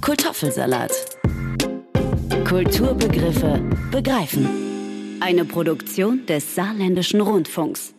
[0.01, 0.91] Kartoffelsalat.
[2.47, 5.19] Kulturbegriffe begreifen.
[5.19, 7.93] Eine Produktion des Saarländischen Rundfunks.